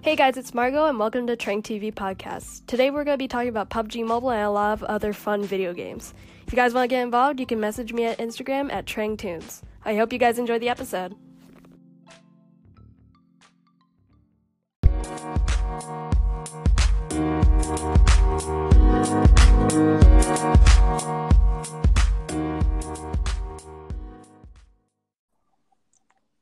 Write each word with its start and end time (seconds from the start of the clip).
Hey 0.00 0.14
guys, 0.14 0.36
it's 0.36 0.54
Margot 0.54 0.86
and 0.86 0.96
welcome 0.96 1.26
to 1.26 1.34
Trank 1.34 1.64
TV 1.64 1.92
Podcast. 1.92 2.64
Today 2.66 2.92
we're 2.92 3.02
going 3.02 3.16
to 3.16 3.22
be 3.22 3.26
talking 3.26 3.48
about 3.48 3.68
PUBG 3.68 4.06
Mobile 4.06 4.30
and 4.30 4.44
a 4.44 4.50
lot 4.50 4.72
of 4.74 4.84
other 4.84 5.12
fun 5.12 5.42
video 5.42 5.74
games. 5.74 6.14
If 6.46 6.52
you 6.52 6.56
guys 6.56 6.72
want 6.72 6.84
to 6.84 6.88
get 6.88 7.02
involved, 7.02 7.40
you 7.40 7.46
can 7.46 7.58
message 7.58 7.92
me 7.92 8.04
at 8.04 8.18
Instagram 8.18 8.72
at 8.72 8.86
TrankTunes. 8.86 9.62
I 9.84 9.96
hope 9.96 10.12
you 10.12 10.20
guys 10.20 10.38
enjoy 10.38 10.60
the 10.60 10.68
episode. 10.68 11.16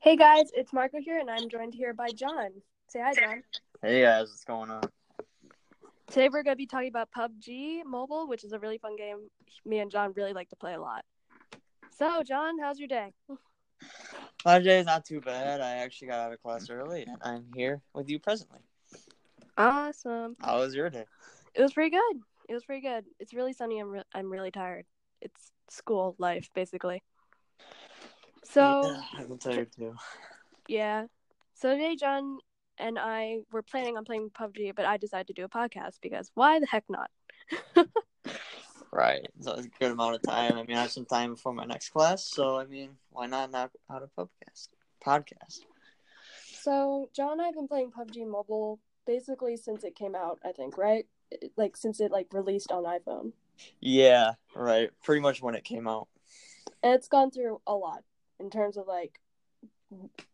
Hey 0.01 0.17
guys, 0.17 0.51
it's 0.55 0.75
Marco 0.75 0.99
here 1.01 1.19
and 1.19 1.31
I'm 1.31 1.49
joined 1.49 1.75
here 1.75 1.95
by 1.95 2.11
John. 2.11 2.51
Say 2.97 3.03
hi, 3.03 3.13
John. 3.13 3.43
Hey 3.83 4.01
guys, 4.01 4.29
what's 4.29 4.45
going 4.45 4.71
on? 4.71 4.81
Today 6.07 6.31
we're 6.31 6.43
going 6.43 6.55
to 6.55 6.57
be 6.57 6.65
talking 6.65 6.89
about 6.89 7.11
PUBG 7.15 7.85
Mobile, 7.85 8.27
which 8.27 8.43
is 8.43 8.53
a 8.53 8.59
really 8.59 8.79
fun 8.79 8.97
game 8.97 9.29
me 9.67 9.81
and 9.81 9.91
John 9.91 10.15
really 10.17 10.33
like 10.33 10.49
to 10.49 10.57
play 10.57 10.73
a 10.73 10.81
lot. 10.81 11.05
So, 11.91 12.23
John, 12.23 12.59
how's 12.59 12.79
your 12.79 12.89
day? 12.89 13.13
My 14.47 14.61
day 14.61 14.79
is 14.79 14.87
not 14.87 15.05
too 15.05 15.21
bad. 15.21 15.61
I 15.61 15.73
actually 15.73 16.09
got 16.09 16.21
out 16.21 16.33
of 16.33 16.41
class 16.41 16.71
early 16.71 17.03
and 17.03 17.19
I'm 17.21 17.45
here 17.55 17.83
with 17.93 18.09
you 18.09 18.19
presently. 18.19 18.61
Awesome. 19.59 20.35
How 20.41 20.61
was 20.61 20.75
your 20.75 20.89
day? 20.89 21.05
It 21.55 21.61
was 21.61 21.75
pretty 21.75 21.91
good. 21.91 22.21
It 22.49 22.55
was 22.55 22.65
pretty 22.65 22.81
good. 22.81 23.05
It's 23.21 23.35
really 23.35 23.53
sunny. 23.53 23.79
I'm 23.79 23.91
re- 23.91 24.05
I'm 24.15 24.33
really 24.33 24.51
tired. 24.51 24.87
It's 25.21 25.53
school 25.69 26.17
life 26.19 26.49
basically. 26.55 27.03
So, 28.43 28.81
yeah, 28.87 29.03
I'm 29.19 29.37
tired 29.37 29.69
too. 29.77 29.95
yeah. 30.67 31.09
So 31.53 31.73
today 31.73 31.95
John 31.97 32.39
and 32.79 32.99
I 32.99 33.39
were 33.53 33.63
planning 33.63 33.97
on 33.97 34.05
playing 34.05 34.31
PUBG, 34.31 34.75
but 34.75 34.85
I 34.85 34.97
decided 34.97 35.29
to 35.29 35.33
do 35.33 35.45
a 35.45 35.49
podcast 35.49 36.01
because 36.03 36.31
why 36.35 36.61
the 36.61 36.67
heck 36.67 36.85
not? 36.89 37.11
Right. 38.93 39.27
So 39.41 39.53
it's 39.53 39.67
a 39.67 39.71
good 39.79 39.93
amount 39.93 40.15
of 40.15 40.23
time. 40.23 40.57
I 40.57 40.63
mean, 40.63 40.77
I 40.77 40.83
have 40.83 40.91
some 40.91 41.05
time 41.05 41.35
before 41.35 41.53
my 41.53 41.67
next 41.67 41.91
class, 41.91 42.25
so 42.25 42.59
I 42.59 42.65
mean, 42.65 42.97
why 43.11 43.27
not 43.27 43.51
knock 43.51 43.73
out 43.91 44.03
a 44.03 44.21
podcast? 44.21 44.69
Podcast. 45.05 45.61
So 46.63 47.11
John 47.15 47.33
and 47.33 47.43
I 47.43 47.47
have 47.47 47.55
been 47.55 47.69
playing 47.69 47.91
PUBG 47.91 48.27
Mobile 48.27 48.81
basically 49.07 49.57
since 49.57 49.85
it 49.85 49.95
came 49.95 50.15
out, 50.15 50.39
I 50.45 50.53
think, 50.53 50.79
right? 50.79 51.07
Like 51.57 51.77
since 51.77 52.01
it 52.01 52.11
like 52.11 52.29
released 52.33 52.73
on 52.73 52.85
iPhone. 52.85 53.33
Yeah, 53.81 54.33
right. 54.55 54.91
Pretty 55.03 55.21
much 55.21 55.43
when 55.43 55.55
it 55.55 55.65
came 55.65 55.87
out. 55.87 56.09
And 56.83 56.95
it's 56.95 57.09
gone 57.09 57.31
through 57.31 57.61
a 57.67 57.75
lot 57.75 58.03
in 58.41 58.49
terms 58.51 58.77
of 58.77 58.87
like 58.87 59.21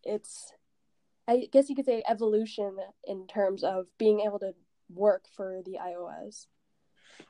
its 0.05 0.53
I 1.29 1.49
guess 1.53 1.69
you 1.69 1.77
could 1.77 1.87
say 1.87 2.03
evolution 2.07 2.77
in 3.05 3.27
terms 3.27 3.63
of 3.63 3.87
being 3.99 4.21
able 4.21 4.39
to 4.41 4.55
work 4.93 5.25
for 5.37 5.63
the 5.65 5.79
iOS. 5.81 6.47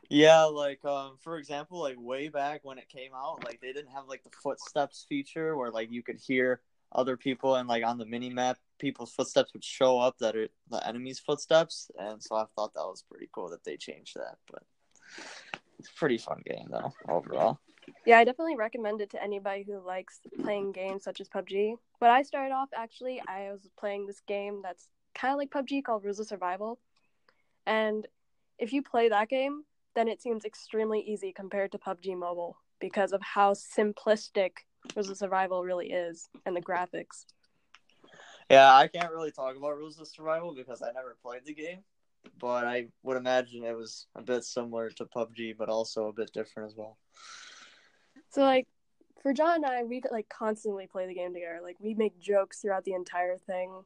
Yeah, 0.09 0.45
like 0.45 0.85
um, 0.85 1.17
for 1.21 1.39
example, 1.39 1.81
like 1.81 1.97
way 1.99 2.29
back 2.29 2.61
when 2.65 2.79
it 2.79 2.89
came 2.89 3.13
out, 3.15 3.45
like 3.45 3.61
they 3.61 3.73
didn't 3.73 3.93
have 3.93 4.07
like 4.09 4.23
the 4.23 4.31
footsteps 4.43 5.07
feature 5.09 5.57
where 5.57 5.71
like 5.71 5.91
you 5.91 6.03
could 6.03 6.17
hear 6.17 6.61
other 6.93 7.17
people 7.17 7.57
and 7.57 7.69
like 7.69 7.85
on 7.85 7.99
the 7.99 8.07
mini 8.07 8.31
map, 8.31 8.59
people's 8.79 9.13
footsteps 9.13 9.53
would 9.55 9.65
show 9.65 9.99
up 9.99 10.19
that 10.19 10.37
are 10.37 10.49
the 10.71 10.87
enemy's 10.87 11.19
footsteps, 11.19 11.91
and 11.99 12.23
so 12.23 12.37
I 12.37 12.45
thought 12.55 12.75
that 12.75 12.81
was 12.81 13.05
pretty 13.11 13.29
cool 13.33 13.51
that 13.51 13.65
they 13.65 13.77
changed 13.77 14.17
that. 14.17 14.37
But 14.51 14.63
it's 15.79 15.89
a 15.89 15.95
pretty 15.95 16.19
fun 16.19 16.43
game 16.45 16.69
though 16.71 16.93
overall. 17.09 17.59
Yeah, 18.05 18.19
I 18.19 18.25
definitely 18.25 18.57
recommend 18.57 19.01
it 19.01 19.11
to 19.11 19.23
anybody 19.23 19.65
who 19.65 19.79
likes 19.85 20.21
playing 20.43 20.73
games 20.73 21.05
such 21.05 21.21
as 21.21 21.29
PUBG. 21.29 21.75
But 22.01 22.11
I 22.11 22.23
started 22.23 22.53
off 22.53 22.69
actually, 22.75 23.23
I 23.27 23.51
was 23.53 23.69
playing 23.79 24.07
this 24.07 24.21
game 24.27 24.61
that's 24.63 24.89
kind 25.15 25.33
of 25.33 25.39
like 25.39 25.51
PUBG 25.51 25.85
called 25.85 26.05
Rules 26.05 26.19
of 26.19 26.27
Survival. 26.27 26.79
And 27.67 28.07
if 28.59 28.73
you 28.73 28.83
play 28.83 29.09
that 29.09 29.29
game, 29.29 29.65
then 29.95 30.09
it 30.09 30.23
seems 30.23 30.45
extremely 30.45 31.01
easy 31.01 31.33
compared 31.33 31.73
to 31.73 31.79
PUBG 31.79 32.17
Mobile 32.17 32.57
because 32.81 33.13
of 33.13 33.23
how 33.23 33.53
simplistic 33.53 34.53
Rules 34.97 35.11
of 35.11 35.17
Survival 35.17 35.63
really 35.63 35.93
is 35.93 36.29
and 36.45 36.57
the 36.57 36.63
graphics. 36.63 37.27
Yeah, 38.51 38.75
I 38.75 38.89
can't 38.89 39.13
really 39.13 39.31
talk 39.31 39.57
about 39.57 39.77
Rules 39.77 39.99
of 40.01 40.09
Survival 40.09 40.55
because 40.55 40.83
I 40.83 40.91
never 40.93 41.17
played 41.23 41.45
the 41.45 41.55
game, 41.55 41.85
but 42.39 42.67
I 42.67 42.89
would 43.03 43.17
imagine 43.17 43.65
it 43.65 43.77
was 43.77 44.07
a 44.17 44.23
bit 44.23 44.45
similar 44.45 44.91
to 44.91 45.05
PUBG, 45.05 45.57
but 45.57 45.69
also 45.69 46.09
a 46.09 46.13
bit 46.13 46.33
different 46.33 46.71
as 46.71 46.77
well. 46.77 46.99
So 48.33 48.43
like 48.43 48.67
for 49.23 49.33
John 49.33 49.57
and 49.57 49.67
I, 49.67 49.85
we 49.85 50.03
like 50.11 50.29
constantly 50.29 50.87
play 50.87 51.07
the 51.07 51.15
game 51.15 51.35
together. 51.35 51.61
Like 51.63 51.77
we 51.79 51.95
make 51.95 52.19
jokes 52.19 52.61
throughout 52.61 52.85
the 52.85 52.95
entire 52.95 53.37
thing 53.39 53.83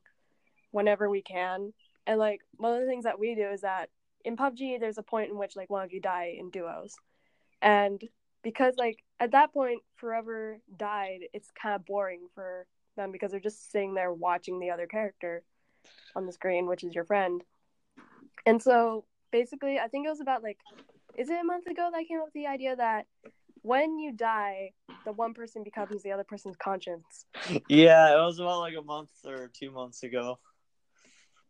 whenever 0.71 1.11
we 1.11 1.21
can. 1.21 1.73
And 2.07 2.19
like 2.19 2.41
one 2.57 2.75
of 2.75 2.81
the 2.81 2.87
things 2.87 3.05
that 3.05 3.19
we 3.19 3.35
do 3.35 3.49
is 3.49 3.63
that 3.63 3.91
in 4.25 4.37
PUBG 4.37 4.79
there's 4.81 4.99
a 4.99 5.03
point 5.03 5.31
in 5.31 5.37
which 5.37 5.57
like 5.57 5.69
one 5.69 5.85
of 5.85 5.93
you 5.93 6.01
die 6.01 6.37
in 6.39 6.51
duos. 6.51 6.95
And 7.61 8.03
because 8.43 8.75
like 8.79 9.03
at 9.19 9.33
that 9.33 9.53
point 9.53 9.83
forever 9.97 10.59
died, 10.77 11.21
it's 11.33 11.51
kind 11.61 11.75
of 11.75 11.85
boring 11.85 12.29
for 12.35 12.67
them 12.97 13.11
because 13.11 13.33
they're 13.33 13.41
just 13.41 13.73
sitting 13.73 13.95
there 13.95 14.13
watching 14.13 14.61
the 14.61 14.71
other 14.71 14.87
character 14.87 15.43
on 16.15 16.25
the 16.25 16.33
screen, 16.33 16.67
which 16.67 16.85
is 16.85 16.95
your 16.95 17.05
friend. 17.05 17.43
And 18.47 18.63
so 18.63 19.05
basically 19.33 19.81
I 19.81 19.89
think 19.89 20.07
it 20.07 20.11
was 20.11 20.21
about 20.21 20.45
like 20.45 20.59
is 21.17 21.31
it 21.31 21.41
a 21.41 21.45
month 21.45 21.67
ago 21.67 21.89
that 21.91 21.99
I 21.99 22.05
came 22.05 22.19
up 22.19 22.27
with 22.27 22.35
the 22.35 22.47
idea 22.47 22.77
that 22.77 23.07
when 23.67 23.99
you 23.99 24.13
die, 24.13 24.71
the 25.05 25.13
one 25.13 25.35
person 25.35 25.65
becomes 25.65 26.03
the 26.03 26.13
other 26.13 26.23
person's 26.25 26.57
conscience. 26.57 27.27
Yeah, 27.69 28.15
it 28.15 28.25
was 28.25 28.39
about 28.39 28.61
like 28.61 28.77
a 28.79 28.83
month 28.83 29.11
or 29.27 29.51
two 29.53 29.73
months 29.73 30.05
ago. 30.05 30.39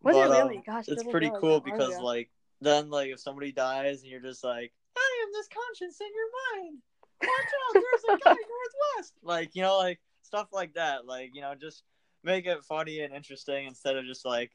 Was 0.03 0.15
But, 0.15 0.31
it 0.31 0.39
really? 0.39 0.57
um, 0.57 0.63
Gosh, 0.67 0.89
it's 0.89 1.05
pretty 1.05 1.27
feel 1.27 1.35
like 1.35 1.41
cool 1.43 1.61
because 1.61 1.97
ago. 1.97 2.05
like 2.05 2.31
then 2.63 2.89
like 2.89 3.11
if 3.11 3.21
somebody 3.21 3.53
dies 3.53 4.01
and 4.01 4.11
you're 4.11 4.21
just 4.21 4.43
like 4.43 4.73
I 4.97 5.25
am 5.27 5.33
this 5.33 5.49
conscience 5.49 6.01
in 6.01 6.07
your 6.07 6.63
mind. 6.63 6.79
Watch 7.23 7.31
out, 7.31 7.75
there's 7.75 8.05
a 8.19 8.25
guy 8.25 8.31
northwest. 8.97 9.13
Like 9.23 9.55
you 9.55 9.63
know, 9.63 9.77
like 9.77 10.01
stuff 10.23 10.49
like 10.53 10.75
that. 10.75 11.07
Like 11.07 11.31
you 11.35 11.43
know, 11.43 11.55
just 11.55 11.83
make 12.25 12.47
it 12.47 12.65
funny 12.65 13.01
and 13.01 13.13
interesting 13.15 13.67
instead 13.67 13.97
of 13.97 14.07
just 14.07 14.25
like, 14.25 14.53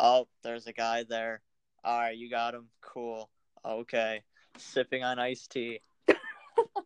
oh, 0.00 0.26
there's 0.42 0.66
a 0.66 0.72
guy 0.72 1.04
there. 1.08 1.42
All 1.84 1.98
right, 1.98 2.16
you 2.16 2.28
got 2.28 2.54
him. 2.54 2.66
Cool. 2.80 3.30
Okay, 3.64 4.22
sipping 4.58 5.04
on 5.04 5.18
iced 5.20 5.52
tea. 5.52 5.80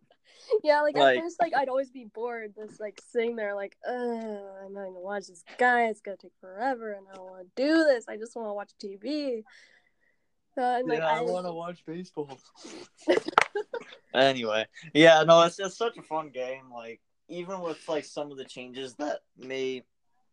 yeah, 0.65 0.81
like, 0.83 0.97
like- 0.97 1.19
at 1.19 1.23
first, 1.23 1.41
like 1.41 1.55
I'd 1.55 1.69
always 1.69 1.91
be 1.91 2.05
bored, 2.05 2.55
just 2.55 2.81
like 2.81 3.01
sitting 3.11 3.37
there, 3.37 3.55
like, 3.55 3.77
uh, 3.87 3.93
I'm 3.93 4.73
not 4.73 4.85
gonna 4.85 5.01
watch 5.01 5.27
this 5.29 5.45
guy. 5.59 5.87
It's 5.89 6.01
gonna 6.01 6.17
take 6.17 6.33
forever, 6.41 6.93
and 6.93 7.07
I 7.11 7.17
don't 7.17 7.31
want 7.31 7.57
to 7.57 7.63
do 7.63 7.85
this. 7.85 8.05
I 8.09 8.17
just 8.17 8.37
want 8.37 8.49
to 8.49 8.53
watch 8.53 8.71
TV. 8.83 9.45
Uh, 10.57 10.79
and, 10.79 10.89
like, 10.89 10.99
yeah, 10.99 11.07
I, 11.07 11.21
want 11.21 11.47
to 11.47 11.53
watch 11.53 11.85
baseball. 11.87 12.41
anyway, 14.15 14.67
yeah, 14.93 15.23
no, 15.23 15.43
it's 15.43 15.57
just 15.57 15.79
such 15.79 15.97
a 15.97 16.03
fun 16.03 16.31
game. 16.31 16.71
Like, 16.73 17.01
even 17.29 17.61
with 17.61 17.79
like 17.89 18.05
some 18.05 18.33
of 18.33 18.39
the 18.39 18.45
changes 18.45 18.95
that 18.97 19.21
may 19.37 19.85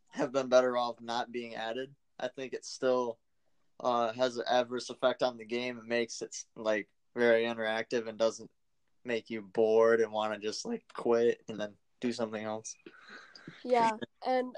have 0.09 0.31
been 0.31 0.48
better 0.48 0.78
off 0.78 0.96
not 1.00 1.31
being 1.31 1.54
added, 1.54 1.94
I 2.20 2.30
think 2.30 2.54
it 2.54 2.66
still 2.66 3.20
uh, 3.80 4.14
has 4.14 4.38
an 4.38 4.46
adverse 4.50 4.90
effect 4.90 5.22
on 5.22 5.38
the 5.38 5.46
game. 5.46 5.78
It 5.78 5.86
makes 5.86 6.22
it 6.22 6.36
like 6.56 6.88
very 7.16 7.44
interactive 7.44 8.08
and 8.08 8.18
doesn't 8.18 8.50
make 9.06 9.30
you 9.30 9.42
bored 9.42 10.02
and 10.02 10.12
want 10.12 10.34
to 10.34 10.40
just 10.40 10.66
like 10.66 10.84
quit 10.94 11.42
and 11.48 11.60
then 11.60 11.74
do 12.02 12.12
something 12.12 12.44
else. 12.44 12.76
Yeah, 13.64 13.92
and 14.26 14.56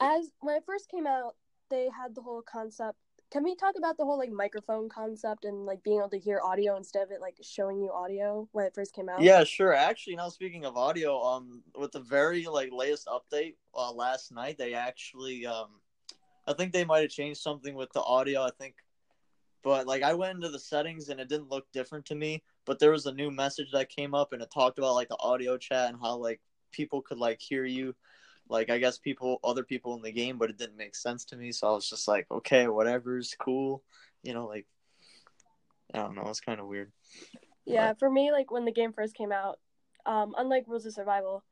as 0.00 0.30
when 0.40 0.56
it 0.56 0.64
first 0.66 0.90
came 0.90 1.06
out, 1.06 1.36
they 1.70 1.88
had 1.96 2.14
the 2.14 2.22
whole 2.22 2.42
concept. 2.42 2.98
Can 3.30 3.42
we 3.42 3.56
talk 3.56 3.74
about 3.76 3.96
the 3.96 4.04
whole 4.04 4.18
like 4.18 4.30
microphone 4.30 4.88
concept 4.88 5.44
and 5.44 5.66
like 5.66 5.82
being 5.82 5.98
able 5.98 6.10
to 6.10 6.18
hear 6.18 6.40
audio 6.44 6.76
instead 6.76 7.02
of 7.02 7.10
it 7.10 7.20
like 7.20 7.36
showing 7.42 7.80
you 7.80 7.90
audio 7.90 8.48
when 8.52 8.64
it 8.64 8.74
first 8.74 8.94
came 8.94 9.08
out? 9.08 9.22
Yeah, 9.22 9.42
sure. 9.44 9.72
Actually, 9.72 10.16
now 10.16 10.28
speaking 10.28 10.64
of 10.64 10.76
audio, 10.76 11.20
um, 11.20 11.62
with 11.76 11.92
the 11.92 12.00
very 12.00 12.44
like 12.46 12.70
latest 12.72 13.08
update 13.08 13.54
uh, 13.74 13.92
last 13.92 14.30
night, 14.30 14.56
they 14.58 14.74
actually 14.74 15.46
um, 15.46 15.68
I 16.46 16.52
think 16.52 16.72
they 16.72 16.84
might 16.84 17.00
have 17.00 17.10
changed 17.10 17.40
something 17.40 17.74
with 17.74 17.92
the 17.92 18.02
audio. 18.02 18.42
I 18.42 18.50
think, 18.58 18.76
but 19.62 19.86
like 19.86 20.02
I 20.02 20.14
went 20.14 20.36
into 20.36 20.50
the 20.50 20.58
settings 20.58 21.08
and 21.08 21.18
it 21.18 21.28
didn't 21.28 21.50
look 21.50 21.66
different 21.72 22.06
to 22.06 22.14
me. 22.14 22.42
But 22.64 22.78
there 22.78 22.90
was 22.90 23.06
a 23.06 23.12
new 23.12 23.30
message 23.30 23.70
that 23.72 23.88
came 23.88 24.14
up 24.14 24.32
and 24.32 24.42
it 24.42 24.50
talked 24.52 24.78
about 24.78 24.94
like 24.94 25.08
the 25.08 25.20
audio 25.20 25.56
chat 25.56 25.90
and 25.90 25.98
how 26.00 26.16
like 26.16 26.40
people 26.72 27.02
could 27.02 27.18
like 27.18 27.40
hear 27.40 27.64
you, 27.64 27.94
like 28.48 28.70
I 28.70 28.78
guess 28.78 28.98
people 28.98 29.38
other 29.44 29.64
people 29.64 29.94
in 29.94 30.02
the 30.02 30.12
game, 30.12 30.38
but 30.38 30.50
it 30.50 30.58
didn't 30.58 30.76
make 30.76 30.94
sense 30.94 31.24
to 31.26 31.36
me. 31.36 31.52
So 31.52 31.68
I 31.68 31.72
was 31.72 31.88
just 31.88 32.08
like, 32.08 32.26
okay, 32.30 32.66
whatever's 32.68 33.34
cool, 33.38 33.82
you 34.22 34.34
know, 34.34 34.46
like 34.46 34.66
I 35.92 35.98
don't 35.98 36.16
know, 36.16 36.26
it's 36.28 36.40
kind 36.40 36.60
of 36.60 36.66
weird. 36.66 36.92
Yeah, 37.66 37.94
for 37.94 38.10
me, 38.10 38.32
like 38.32 38.50
when 38.50 38.64
the 38.64 38.72
game 38.72 38.92
first 38.92 39.14
came 39.14 39.32
out, 39.32 39.58
um, 40.06 40.34
unlike 40.36 40.64
Rules 40.66 40.86
of 40.86 40.92
Survival, 40.92 41.44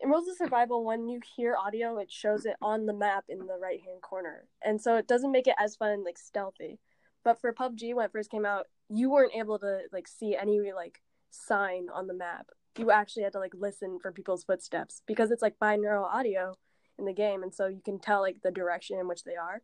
in 0.00 0.08
Rules 0.08 0.28
of 0.28 0.36
Survival, 0.36 0.84
when 0.84 1.08
you 1.08 1.20
hear 1.36 1.54
audio, 1.54 1.98
it 1.98 2.10
shows 2.10 2.46
it 2.46 2.56
on 2.62 2.86
the 2.86 2.92
map 2.92 3.24
in 3.28 3.46
the 3.46 3.58
right 3.60 3.80
hand 3.84 4.00
corner, 4.00 4.48
and 4.64 4.80
so 4.80 4.96
it 4.96 5.06
doesn't 5.06 5.30
make 5.30 5.46
it 5.46 5.54
as 5.58 5.76
fun 5.76 6.04
like 6.04 6.18
stealthy. 6.18 6.78
But 7.24 7.40
for 7.40 7.52
PUBG, 7.52 7.94
when 7.94 8.06
it 8.06 8.12
first 8.12 8.30
came 8.30 8.46
out, 8.46 8.66
you 8.88 9.10
weren't 9.10 9.34
able 9.34 9.58
to 9.58 9.80
like 9.92 10.08
see 10.08 10.36
any 10.36 10.72
like 10.72 11.02
sign 11.30 11.86
on 11.94 12.06
the 12.06 12.14
map. 12.14 12.46
You 12.78 12.90
actually 12.90 13.24
had 13.24 13.32
to 13.34 13.38
like 13.38 13.52
listen 13.54 13.98
for 14.00 14.12
people's 14.12 14.44
footsteps 14.44 15.02
because 15.06 15.30
it's 15.30 15.42
like 15.42 15.58
binaural 15.58 16.04
audio 16.04 16.54
in 16.98 17.04
the 17.04 17.12
game, 17.12 17.42
and 17.42 17.54
so 17.54 17.66
you 17.66 17.80
can 17.84 17.98
tell 17.98 18.20
like 18.20 18.36
the 18.42 18.50
direction 18.50 18.98
in 18.98 19.06
which 19.08 19.24
they 19.24 19.36
are. 19.36 19.62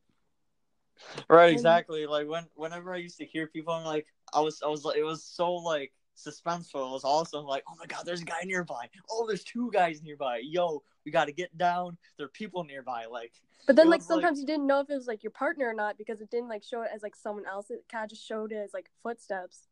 Right, 1.29 1.49
And- 1.49 1.53
exactly. 1.53 2.06
Like 2.06 2.29
when 2.29 2.47
whenever 2.55 2.93
I 2.93 2.99
used 2.99 3.19
to 3.19 3.25
hear 3.26 3.47
people, 3.47 3.73
I'm 3.73 3.85
like, 3.85 4.06
I 4.35 4.41
was, 4.41 4.62
I 4.62 4.69
was 4.69 4.85
like, 4.85 4.97
it 4.97 5.05
was 5.05 5.23
so 5.25 5.53
like 5.55 5.93
suspenseful. 6.17 6.88
It 6.88 6.93
was 6.93 7.05
awesome. 7.05 7.44
Like, 7.44 7.64
oh 7.69 7.75
my 7.79 7.87
god, 7.87 8.05
there's 8.05 8.23
a 8.23 8.26
guy 8.26 8.43
nearby. 8.44 8.88
Oh, 9.11 9.26
there's 9.26 9.44
two 9.44 9.70
guys 9.73 10.03
nearby. 10.03 10.41
Yo, 10.43 10.82
we 11.06 11.12
got 11.12 11.26
to 11.26 11.32
get 11.32 11.56
down. 11.56 11.97
There 12.19 12.26
are 12.26 12.29
people 12.29 12.64
nearby. 12.64 13.06
Like, 13.11 13.32
But 13.67 13.76
then 13.76 13.88
like 13.88 14.00
was, 14.00 14.11
like- 14.11 14.17
sometimes 14.17 14.41
you 14.41 14.47
didn't 14.47 14.67
know 14.67 14.81
if 14.81 14.91
it 14.91 14.94
was 14.94 15.06
like 15.06 15.23
your 15.23 15.31
partner 15.31 15.67
or 15.67 15.73
not 15.73 15.97
because 15.97 16.20
it 16.20 16.31
didn't 16.31 16.49
like 16.49 16.62
show 16.64 16.82
it 16.82 16.91
as 16.94 17.03
like 17.03 17.17
someone 17.17 17.47
else. 17.47 17.70
It 17.70 17.85
kind 17.91 18.05
of 18.05 18.11
just 18.11 18.26
showed 18.26 18.53
it 18.53 18.56
as 18.56 18.75
like 18.75 18.91
footsteps. 19.03 19.69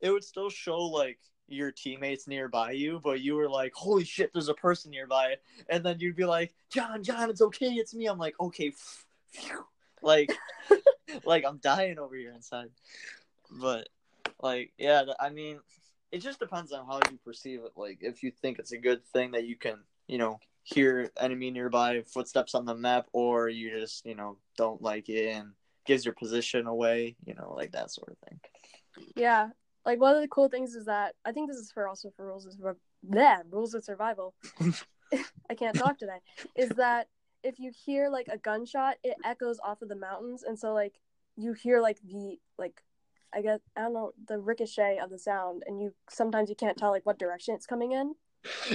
it 0.00 0.10
would 0.10 0.24
still 0.24 0.48
show 0.50 0.78
like 0.78 1.18
your 1.48 1.70
teammates 1.70 2.26
nearby 2.26 2.72
you, 2.72 3.00
but 3.02 3.20
you 3.20 3.34
were 3.34 3.48
like, 3.48 3.72
holy 3.74 4.04
shit, 4.04 4.32
there's 4.32 4.48
a 4.48 4.54
person 4.54 4.90
nearby. 4.90 5.36
And 5.68 5.84
then 5.84 5.98
you'd 6.00 6.16
be 6.16 6.24
like, 6.24 6.54
John, 6.70 7.02
John, 7.02 7.30
it's 7.30 7.40
okay, 7.42 7.66
it's 7.72 7.94
me. 7.94 8.06
I'm 8.06 8.18
like, 8.18 8.34
okay, 8.40 8.72
phew. 9.30 9.64
like, 10.02 10.30
like 11.24 11.44
I'm 11.46 11.58
dying 11.58 11.98
over 11.98 12.14
here 12.16 12.32
inside. 12.32 12.70
But 13.50 13.88
like, 14.42 14.72
yeah, 14.78 15.04
I 15.18 15.30
mean, 15.30 15.60
it 16.12 16.18
just 16.18 16.38
depends 16.38 16.72
on 16.72 16.86
how 16.86 17.00
you 17.10 17.18
perceive 17.24 17.60
it. 17.64 17.72
Like, 17.76 17.98
if 18.02 18.22
you 18.22 18.30
think 18.30 18.58
it's 18.58 18.72
a 18.72 18.78
good 18.78 19.04
thing 19.12 19.32
that 19.32 19.46
you 19.46 19.56
can, 19.56 19.78
you 20.08 20.18
know, 20.18 20.40
hear 20.64 21.10
enemy 21.18 21.50
nearby, 21.50 22.02
footsteps 22.02 22.54
on 22.54 22.64
the 22.64 22.74
map, 22.74 23.06
or 23.12 23.48
you 23.48 23.70
just, 23.78 24.04
you 24.04 24.14
know, 24.14 24.36
don't 24.56 24.82
like 24.82 25.08
it 25.08 25.34
and 25.34 25.52
gives 25.86 26.04
your 26.04 26.14
position 26.14 26.66
away, 26.66 27.16
you 27.24 27.34
know, 27.34 27.54
like 27.56 27.72
that 27.72 27.90
sort 27.90 28.10
of 28.10 28.18
thing. 28.28 28.40
Yeah, 29.16 29.48
like 29.86 30.00
one 30.00 30.14
of 30.14 30.20
the 30.20 30.28
cool 30.28 30.48
things 30.48 30.74
is 30.74 30.86
that 30.86 31.14
I 31.24 31.32
think 31.32 31.48
this 31.48 31.56
is 31.56 31.72
for 31.72 31.88
also 31.88 32.10
for 32.16 32.26
rules 32.26 32.46
of 32.46 32.76
yeah 33.10 33.42
rules 33.50 33.74
of 33.74 33.84
survival. 33.84 34.34
I 35.50 35.54
can't 35.54 35.78
talk 35.78 35.98
today. 35.98 36.18
Is 36.56 36.68
that 36.70 37.08
if 37.42 37.58
you 37.58 37.72
hear 37.84 38.10
like 38.10 38.28
a 38.30 38.36
gunshot, 38.36 38.96
it 39.02 39.16
echoes 39.24 39.58
off 39.64 39.82
of 39.82 39.88
the 39.88 39.96
mountains, 39.96 40.42
and 40.42 40.58
so 40.58 40.74
like 40.74 41.00
you 41.36 41.52
hear 41.52 41.80
like 41.80 41.98
the 42.02 42.38
like 42.58 42.82
I 43.32 43.42
guess 43.42 43.60
I 43.76 43.82
don't 43.82 43.94
know 43.94 44.12
the 44.26 44.38
ricochet 44.38 44.98
of 44.98 45.10
the 45.10 45.18
sound, 45.18 45.62
and 45.66 45.80
you 45.80 45.94
sometimes 46.10 46.50
you 46.50 46.56
can't 46.56 46.76
tell 46.76 46.90
like 46.90 47.06
what 47.06 47.18
direction 47.18 47.54
it's 47.54 47.66
coming 47.66 47.92
in. 47.92 48.14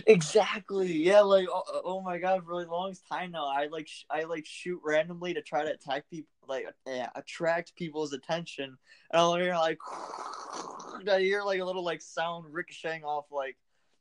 Exactly. 0.07 0.91
Yeah. 0.91 1.21
Like, 1.21 1.47
oh, 1.51 1.63
oh, 1.67 1.81
oh 1.85 2.01
my 2.01 2.17
god, 2.17 2.43
for 2.45 2.53
a 2.53 2.71
long 2.71 2.95
time 3.09 3.31
now, 3.31 3.47
I 3.47 3.67
like 3.67 3.87
sh- 3.87 4.05
I 4.09 4.23
like 4.23 4.45
shoot 4.45 4.79
randomly 4.83 5.33
to 5.33 5.41
try 5.41 5.63
to 5.63 5.71
attack 5.71 6.09
people, 6.09 6.29
like 6.47 6.65
yeah, 6.85 7.09
attract 7.15 7.75
people's 7.75 8.13
attention, 8.13 8.65
and 8.65 8.77
I'll 9.21 9.35
hear 9.35 9.55
like 9.55 9.77
I 11.09 11.19
hear 11.19 11.43
like 11.43 11.59
a 11.59 11.65
little 11.65 11.83
like 11.83 12.01
sound 12.01 12.53
ricocheting 12.53 13.03
off 13.03 13.25
like 13.31 13.57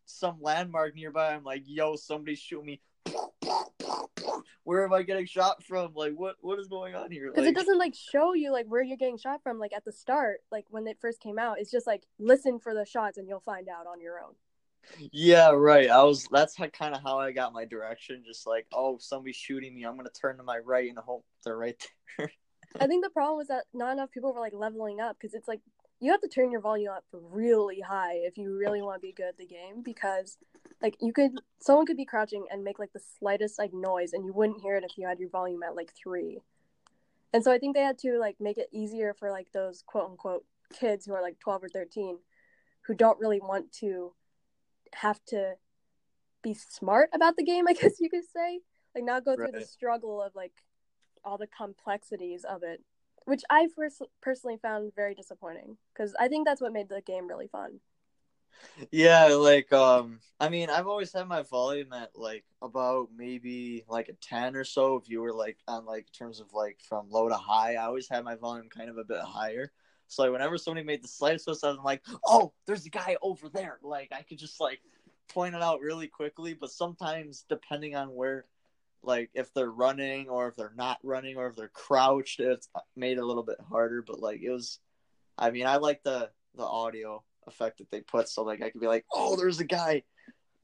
some 0.06 0.38
landmark 0.40 0.94
nearby. 0.94 1.34
I'm 1.34 1.44
like, 1.44 1.62
yo, 1.66 1.96
somebody's 1.96 2.40
shooting 2.40 2.66
me. 2.66 2.80
Where 4.64 4.84
am 4.84 4.92
I 4.92 5.02
getting 5.02 5.26
shot 5.26 5.62
from? 5.64 5.92
Like, 5.94 6.14
what 6.14 6.36
what 6.40 6.58
is 6.58 6.68
going 6.68 6.94
on 6.94 7.10
here? 7.10 7.30
Because 7.30 7.46
Like, 7.46 7.52
it 7.52 7.56
doesn't 7.56 7.78
like 7.78 7.94
show 7.94 8.34
you 8.34 8.52
like 8.52 8.66
where 8.66 8.82
you're 8.82 8.96
getting 8.96 9.18
shot 9.18 9.42
from 9.42 9.58
like 9.58 9.72
at 9.72 9.84
the 9.84 9.92
start, 9.92 10.40
like 10.52 10.66
when 10.70 10.86
it 10.86 10.98
first 11.00 11.20
came 11.20 11.38
out. 11.38 11.58
It's 11.58 11.70
just 11.70 11.86
like 11.86 12.04
listen 12.18 12.58
for 12.58 12.74
the 12.74 12.84
shots 12.84 13.18
and 13.18 13.28
you'll 13.28 13.40
find 13.40 13.68
out 13.68 13.86
on 13.86 14.00
your 14.00 14.20
own. 14.20 14.34
Yeah, 15.12 15.50
right. 15.50 15.88
I 15.88 16.02
was. 16.02 16.26
That's 16.30 16.56
kind 16.56 16.94
of 16.94 17.02
how 17.02 17.18
I 17.18 17.32
got 17.32 17.52
my 17.52 17.64
direction. 17.64 18.22
Just 18.26 18.46
like, 18.46 18.66
oh, 18.72 18.98
somebody's 18.98 19.36
shooting 19.36 19.74
me. 19.74 19.84
I'm 19.84 19.96
gonna 19.96 20.10
turn 20.10 20.36
to 20.38 20.42
my 20.42 20.58
right 20.58 20.88
and 20.88 20.98
hope 20.98 21.24
they're 21.44 21.56
right 21.56 21.76
there. 22.18 22.30
I 22.80 22.86
think 22.86 23.04
the 23.04 23.10
problem 23.10 23.36
was 23.36 23.48
that 23.48 23.64
not 23.74 23.92
enough 23.92 24.10
people 24.10 24.32
were 24.32 24.40
like 24.40 24.54
leveling 24.54 25.00
up 25.00 25.16
because 25.20 25.34
it's 25.34 25.48
like 25.48 25.60
you 26.00 26.10
have 26.10 26.20
to 26.22 26.28
turn 26.28 26.50
your 26.50 26.60
volume 26.60 26.92
up 26.92 27.04
really 27.12 27.80
high 27.80 28.14
if 28.14 28.36
you 28.36 28.56
really 28.56 28.82
want 28.82 29.00
to 29.00 29.06
be 29.06 29.12
good 29.12 29.28
at 29.28 29.38
the 29.38 29.46
game 29.46 29.82
because 29.84 30.36
like 30.80 30.96
you 31.00 31.12
could 31.12 31.32
someone 31.60 31.86
could 31.86 31.96
be 31.96 32.04
crouching 32.04 32.46
and 32.50 32.64
make 32.64 32.78
like 32.78 32.92
the 32.92 33.00
slightest 33.20 33.58
like 33.58 33.72
noise 33.72 34.12
and 34.12 34.24
you 34.24 34.32
wouldn't 34.32 34.60
hear 34.60 34.76
it 34.76 34.84
if 34.84 34.98
you 34.98 35.06
had 35.06 35.20
your 35.20 35.28
volume 35.28 35.62
at 35.62 35.76
like 35.76 35.92
three. 35.94 36.40
And 37.32 37.44
so 37.44 37.52
I 37.52 37.58
think 37.58 37.74
they 37.74 37.82
had 37.82 37.98
to 37.98 38.18
like 38.18 38.36
make 38.40 38.58
it 38.58 38.68
easier 38.72 39.14
for 39.14 39.30
like 39.30 39.52
those 39.52 39.84
quote 39.86 40.10
unquote 40.10 40.44
kids 40.72 41.06
who 41.06 41.14
are 41.14 41.22
like 41.22 41.38
twelve 41.38 41.62
or 41.62 41.68
thirteen 41.68 42.18
who 42.86 42.94
don't 42.94 43.20
really 43.20 43.40
want 43.40 43.70
to 43.72 44.12
have 44.94 45.20
to 45.26 45.54
be 46.42 46.54
smart 46.54 47.10
about 47.14 47.36
the 47.36 47.44
game, 47.44 47.68
I 47.68 47.72
guess 47.80 48.00
you 48.00 48.10
could 48.10 48.24
say. 48.32 48.60
Like 48.94 49.04
not 49.04 49.24
go 49.24 49.36
through 49.36 49.52
the 49.52 49.62
struggle 49.62 50.22
of 50.22 50.34
like 50.34 50.52
all 51.24 51.38
the 51.38 51.46
complexities 51.46 52.44
of 52.44 52.62
it, 52.62 52.82
which 53.24 53.42
I 53.50 53.68
pers- 53.74 54.02
personally 54.20 54.58
found 54.60 54.94
very 54.94 55.14
disappointing 55.14 55.78
because 55.94 56.14
I 56.20 56.28
think 56.28 56.46
that's 56.46 56.60
what 56.60 56.72
made 56.72 56.88
the 56.88 57.00
game 57.00 57.28
really 57.28 57.48
fun. 57.48 57.80
Yeah, 58.90 59.26
like 59.34 59.72
um 59.72 60.20
I 60.40 60.48
mean, 60.48 60.70
I've 60.70 60.86
always 60.86 61.12
had 61.12 61.26
my 61.28 61.42
volume 61.42 61.92
at 61.92 62.16
like 62.16 62.44
about 62.60 63.08
maybe 63.16 63.84
like 63.88 64.08
a 64.08 64.14
10 64.14 64.56
or 64.56 64.64
so 64.64 64.96
if 64.96 65.08
you 65.08 65.20
were 65.20 65.32
like 65.32 65.58
on 65.68 65.84
like 65.86 66.10
terms 66.12 66.40
of 66.40 66.52
like 66.52 66.80
from 66.80 67.10
low 67.10 67.28
to 67.28 67.36
high. 67.36 67.74
I 67.74 67.84
always 67.84 68.08
had 68.08 68.24
my 68.24 68.36
volume 68.36 68.68
kind 68.68 68.90
of 68.90 68.98
a 68.98 69.04
bit 69.04 69.20
higher. 69.20 69.72
So 70.12 70.22
like 70.22 70.32
whenever 70.32 70.58
somebody 70.58 70.84
made 70.84 71.02
the 71.02 71.08
slightest 71.08 71.46
footsteps, 71.46 71.78
I'm 71.78 71.84
like, 71.84 72.02
"Oh, 72.26 72.52
there's 72.66 72.86
a 72.86 72.90
guy 72.90 73.16
over 73.22 73.48
there." 73.48 73.78
Like 73.82 74.12
I 74.12 74.22
could 74.22 74.38
just 74.38 74.60
like 74.60 74.80
point 75.32 75.54
it 75.54 75.62
out 75.62 75.80
really 75.80 76.06
quickly, 76.06 76.54
but 76.54 76.70
sometimes 76.70 77.44
depending 77.48 77.96
on 77.96 78.14
where 78.14 78.44
like 79.02 79.30
if 79.34 79.52
they're 79.54 79.70
running 79.70 80.28
or 80.28 80.48
if 80.48 80.56
they're 80.56 80.74
not 80.76 80.98
running 81.02 81.36
or 81.36 81.46
if 81.46 81.56
they're 81.56 81.68
crouched, 81.68 82.40
it's 82.40 82.68
made 82.94 83.18
it 83.18 83.22
a 83.22 83.26
little 83.26 83.42
bit 83.42 83.56
harder, 83.68 84.02
but 84.02 84.20
like 84.20 84.42
it 84.42 84.50
was 84.50 84.78
I 85.38 85.50
mean, 85.50 85.66
I 85.66 85.76
like 85.76 86.02
the 86.02 86.30
the 86.56 86.64
audio 86.64 87.24
effect 87.46 87.78
that 87.78 87.90
they 87.90 88.02
put 88.02 88.28
so 88.28 88.42
like 88.42 88.62
I 88.62 88.70
could 88.70 88.80
be 88.80 88.86
like, 88.86 89.06
"Oh, 89.12 89.36
there's 89.36 89.60
a 89.60 89.64
guy 89.64 90.02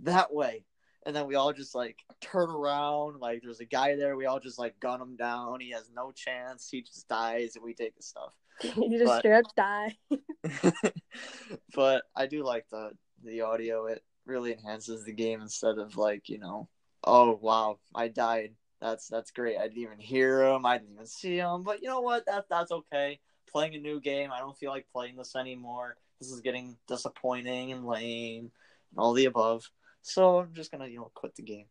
that 0.01 0.33
way." 0.33 0.65
And 1.07 1.17
then 1.17 1.27
we 1.27 1.37
all 1.37 1.55
just 1.55 1.75
like 1.75 1.97
turn 2.21 2.51
around, 2.51 3.21
like 3.21 3.41
there's 3.43 3.61
a 3.61 3.65
guy 3.65 3.97
there. 3.97 4.15
We 4.15 4.27
all 4.27 4.41
just 4.41 4.59
like 4.59 4.79
gun 4.79 5.01
him 5.01 5.17
down. 5.17 5.61
He 5.61 5.71
has 5.71 5.91
no 5.95 6.13
chance. 6.13 6.69
He 6.71 6.83
just 6.83 7.09
dies, 7.09 7.57
and 7.57 7.65
we 7.65 7.73
take 7.73 7.97
his 7.97 8.07
stuff. 8.07 8.33
you 8.77 8.99
just 8.99 9.05
But- 9.05 9.19
straight 9.21 9.39
up 9.39 9.55
die. 9.57 9.97
but 11.75 12.05
I 12.15 12.27
do 12.27 12.45
like 12.45 12.67
the 12.71 12.91
the 13.25 13.43
audio. 13.43 13.87
It 13.87 14.03
really 14.27 14.53
enhances 14.53 15.05
the 15.05 15.13
game 15.13 15.41
instead 15.41 15.79
of 15.79 15.97
like 15.97 16.29
you 16.29 16.39
know, 16.39 16.69
oh 17.05 17.39
wow, 17.41 17.79
I 17.95 18.09
died. 18.09 18.55
That's 18.81 19.09
that's 19.09 19.31
great. 19.31 19.59
I 19.59 19.63
didn't 19.63 19.83
even 19.83 19.99
hear 19.99 20.43
him. 20.45 20.65
I 20.65 20.79
didn't 20.79 20.95
even 20.95 21.07
see 21.07 21.37
him. 21.37 21.63
But 21.65 21.83
you 21.83 21.89
know 21.89 22.01
what? 22.01 22.27
That 22.27 22.47
that's 22.49 22.71
okay. 22.71 23.21
Playing 23.51 23.75
a 23.75 23.79
new 23.79 24.01
game. 24.01 24.31
I 24.33 24.39
don't 24.39 24.57
feel 24.57 24.71
like 24.71 24.87
playing 24.93 25.17
this 25.17 25.35
anymore. 25.35 25.97
This 26.21 26.31
is 26.31 26.41
getting 26.41 26.77
disappointing 26.87 27.73
and 27.73 27.87
lame 27.87 28.51
and 28.91 28.99
all 28.99 29.13
the 29.15 29.25
above. 29.25 29.69
So 30.03 30.39
I'm 30.39 30.55
just 30.55 30.71
gonna 30.71 30.87
you 30.87 30.99
know 30.99 31.11
quit 31.15 31.35
the 31.35 31.43
game. 31.43 31.67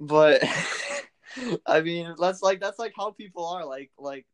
but 0.00 0.42
I 1.66 1.80
mean, 1.80 2.14
that's 2.18 2.42
like 2.42 2.60
that's 2.60 2.78
like 2.78 2.92
how 2.96 3.10
people 3.10 3.46
are. 3.46 3.64
Like 3.64 3.90
like 3.98 4.26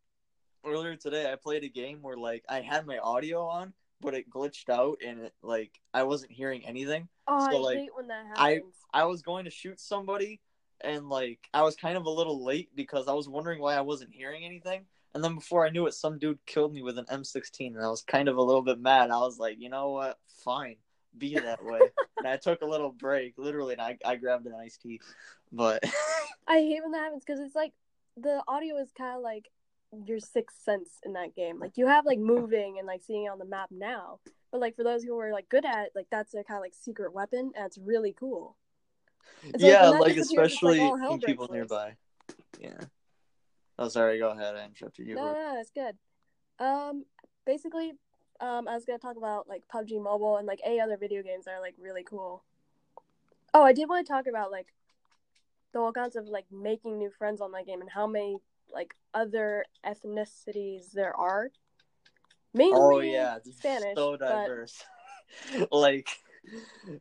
earlier 0.66 0.96
today, 0.96 1.30
I 1.30 1.36
played 1.36 1.64
a 1.64 1.68
game 1.68 1.98
where 2.02 2.16
like 2.16 2.44
I 2.48 2.60
had 2.60 2.86
my 2.86 2.98
audio 2.98 3.46
on, 3.46 3.72
but 4.00 4.14
it 4.14 4.30
glitched 4.30 4.68
out 4.68 4.98
and 5.06 5.20
it 5.20 5.34
like 5.42 5.72
I 5.92 6.02
wasn't 6.04 6.32
hearing 6.32 6.64
anything. 6.66 7.08
Oh, 7.26 7.50
So, 7.50 7.56
I 7.56 7.60
like, 7.60 7.78
hate 7.78 7.94
when 7.94 8.08
that 8.08 8.26
happens. 8.26 8.74
I- 8.92 9.00
I 9.00 9.04
was 9.06 9.22
going 9.22 9.44
to 9.46 9.50
shoot 9.50 9.80
somebody 9.80 10.40
and 10.80 11.08
like 11.08 11.40
I 11.52 11.62
was 11.62 11.74
kind 11.74 11.96
of 11.96 12.04
a 12.04 12.10
little 12.10 12.44
late 12.44 12.70
because 12.76 13.08
I 13.08 13.12
was 13.12 13.28
wondering 13.28 13.60
why 13.60 13.74
I 13.74 13.80
wasn't 13.80 14.12
hearing 14.12 14.44
anything. 14.44 14.86
And 15.14 15.22
then 15.22 15.36
before 15.36 15.64
I 15.64 15.70
knew 15.70 15.86
it, 15.86 15.94
some 15.94 16.18
dude 16.18 16.44
killed 16.44 16.74
me 16.74 16.82
with 16.82 16.98
an 16.98 17.04
M16, 17.06 17.74
and 17.76 17.84
I 17.84 17.88
was 17.88 18.02
kind 18.02 18.28
of 18.28 18.36
a 18.36 18.42
little 18.42 18.62
bit 18.62 18.80
mad. 18.80 19.10
I 19.10 19.18
was 19.18 19.38
like, 19.38 19.60
you 19.60 19.68
know 19.68 19.90
what? 19.90 20.18
Fine, 20.44 20.76
be 21.16 21.34
that 21.34 21.64
way. 21.64 21.78
and 22.18 22.26
I 22.26 22.36
took 22.36 22.62
a 22.62 22.66
little 22.66 22.90
break, 22.90 23.34
literally, 23.38 23.74
and 23.74 23.82
I, 23.82 23.96
I 24.04 24.16
grabbed 24.16 24.46
an 24.46 24.54
iced 24.54 24.82
tea. 24.82 25.00
But 25.52 25.84
I 26.48 26.58
hate 26.58 26.82
when 26.82 26.90
that 26.92 27.04
happens 27.04 27.22
because 27.24 27.40
it's 27.40 27.54
like 27.54 27.72
the 28.16 28.42
audio 28.48 28.76
is 28.78 28.90
kind 28.96 29.16
of 29.16 29.22
like 29.22 29.48
your 30.06 30.20
sixth 30.20 30.62
sense 30.62 31.00
in 31.04 31.12
that 31.14 31.34
game. 31.34 31.58
Like 31.58 31.76
you 31.76 31.86
have 31.86 32.06
like 32.06 32.18
moving 32.18 32.76
and 32.78 32.86
like 32.86 33.02
seeing 33.02 33.24
it 33.24 33.28
on 33.28 33.38
the 33.38 33.44
map 33.44 33.70
now, 33.70 34.20
but 34.50 34.60
like 34.60 34.76
for 34.76 34.84
those 34.84 35.02
who 35.02 35.18
are 35.18 35.32
like 35.32 35.48
good 35.48 35.64
at 35.64 35.86
it, 35.86 35.92
like 35.94 36.06
that's 36.10 36.34
a 36.34 36.44
kind 36.44 36.58
of 36.58 36.62
like 36.62 36.74
secret 36.74 37.12
weapon 37.12 37.52
and 37.56 37.66
it's 37.66 37.78
really 37.78 38.12
cool. 38.12 38.56
It's 39.42 39.62
yeah, 39.62 39.88
like 39.88 40.00
like 40.00 40.16
especially 40.16 40.80
all 40.80 40.96
hell 40.96 41.14
in 41.14 41.20
people 41.20 41.46
breaks 41.48 41.70
nearby. 41.70 41.96
Yeah. 42.58 42.84
Oh, 43.78 43.88
sorry. 43.88 44.18
Go 44.18 44.30
ahead. 44.30 44.56
I 44.56 44.64
interrupted 44.66 45.06
you. 45.06 45.16
No, 45.16 45.32
no, 45.32 45.60
it's 45.60 45.70
good. 45.70 45.96
Um, 46.58 47.04
basically, 47.44 47.92
um, 48.40 48.68
I 48.68 48.74
was 48.74 48.84
gonna 48.84 48.98
talk 48.98 49.16
about 49.16 49.48
like 49.48 49.62
PUBG 49.72 50.02
Mobile 50.02 50.36
and 50.36 50.46
like 50.46 50.60
a 50.66 50.80
other 50.80 50.96
video 50.96 51.22
games 51.22 51.44
that 51.44 51.52
are 51.52 51.60
like 51.60 51.74
really 51.78 52.04
cool. 52.04 52.44
Oh, 53.52 53.62
I 53.62 53.72
did 53.72 53.88
want 53.88 54.06
to 54.06 54.12
talk 54.12 54.26
about 54.26 54.50
like 54.50 54.68
the 55.72 55.80
whole 55.80 55.92
concept 55.92 56.26
of 56.26 56.32
like 56.32 56.46
making 56.50 56.98
new 56.98 57.10
friends 57.10 57.40
on 57.40 57.52
that 57.52 57.66
game 57.66 57.80
and 57.80 57.90
how 57.90 58.06
many 58.06 58.38
like 58.74 58.94
other 59.14 59.64
ethnicities 59.86 60.92
there 60.92 61.16
are. 61.16 61.50
Mainly 62.52 62.74
Oh 62.74 63.00
yeah, 63.00 63.38
Spanish, 63.44 63.96
so 63.96 64.16
but- 64.18 64.28
diverse. 64.28 64.84
like, 65.72 66.08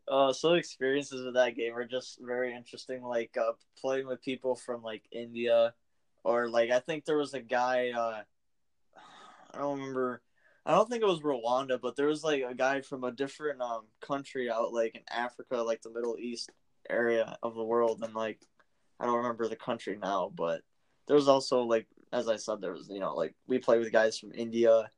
uh, 0.08 0.34
some 0.34 0.56
experiences 0.56 1.26
with 1.26 1.36
that 1.36 1.56
game 1.56 1.76
are 1.76 1.86
just 1.86 2.20
very 2.22 2.56
interesting. 2.56 3.04
Like 3.04 3.36
uh, 3.38 3.52
playing 3.80 4.08
with 4.08 4.22
people 4.22 4.56
from 4.56 4.82
like 4.82 5.04
India, 5.12 5.74
or 6.24 6.50
like 6.50 6.72
I 6.72 6.80
think 6.80 7.06
there 7.06 7.18
was 7.18 7.34
a 7.34 7.42
guy. 7.42 7.92
Uh, 7.92 8.22
I 9.54 9.58
don't 9.58 9.80
remember. 9.80 10.22
I 10.66 10.72
don't 10.72 10.90
think 10.90 11.04
it 11.04 11.08
was 11.08 11.20
Rwanda, 11.20 11.80
but 11.80 11.98
there 11.98 12.08
was 12.08 12.24
like 12.24 12.44
a 12.48 12.56
guy 12.56 12.82
from 12.82 13.04
a 13.04 13.12
different 13.12 13.62
um 13.62 13.82
country 14.02 14.50
out 14.50 14.74
like 14.74 14.96
in 14.96 15.02
Africa, 15.12 15.58
like 15.58 15.82
the 15.82 15.92
Middle 15.92 16.16
East 16.18 16.50
area 16.90 17.38
of 17.44 17.56
the 17.56 17.64
world, 17.64 18.02
and 18.04 18.14
like 18.14 18.40
I 19.00 19.06
don't 19.06 19.18
remember 19.18 19.48
the 19.48 19.56
country 19.56 19.98
now, 20.02 20.32
but 20.34 20.62
there 21.08 21.16
was 21.16 21.28
also 21.28 21.64
like 21.64 21.88
as 22.12 22.30
I 22.30 22.36
said, 22.36 22.62
there 22.62 22.74
was 22.74 22.90
you 22.90 23.00
know 23.00 23.16
like 23.16 23.34
we 23.48 23.60
play 23.60 23.80
with 23.80 23.92
guys 23.92 24.20
from 24.20 24.32
India, 24.34 24.90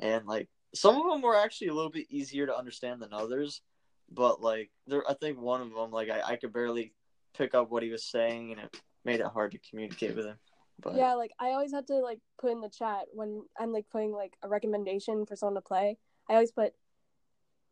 and 0.00 0.26
like 0.26 0.48
some 0.74 0.96
of 0.96 1.10
them 1.10 1.22
were 1.22 1.36
actually 1.36 1.68
a 1.68 1.74
little 1.74 1.90
bit 1.90 2.06
easier 2.10 2.46
to 2.46 2.56
understand 2.56 3.00
than 3.00 3.12
others, 3.12 3.62
but 4.10 4.42
like 4.42 4.70
there, 4.86 5.08
I 5.08 5.14
think 5.14 5.40
one 5.40 5.62
of 5.62 5.72
them 5.72 5.90
like 5.90 6.10
I, 6.10 6.20
I 6.32 6.36
could 6.36 6.52
barely 6.52 6.92
pick 7.36 7.54
up 7.54 7.70
what 7.70 7.82
he 7.82 7.90
was 7.90 8.04
saying, 8.04 8.52
and 8.52 8.60
it 8.60 8.80
made 9.04 9.20
it 9.20 9.26
hard 9.26 9.52
to 9.52 9.58
communicate 9.58 10.16
with 10.16 10.26
him. 10.26 10.38
But 10.80 10.96
Yeah, 10.96 11.14
like 11.14 11.32
I 11.38 11.50
always 11.50 11.72
have 11.72 11.86
to 11.86 11.96
like 11.96 12.18
put 12.40 12.52
in 12.52 12.60
the 12.60 12.68
chat 12.68 13.06
when 13.12 13.42
I'm 13.58 13.72
like 13.72 13.86
putting 13.90 14.12
like 14.12 14.34
a 14.42 14.48
recommendation 14.48 15.26
for 15.26 15.36
someone 15.36 15.54
to 15.54 15.60
play. 15.60 15.96
I 16.28 16.34
always 16.34 16.52
put 16.52 16.74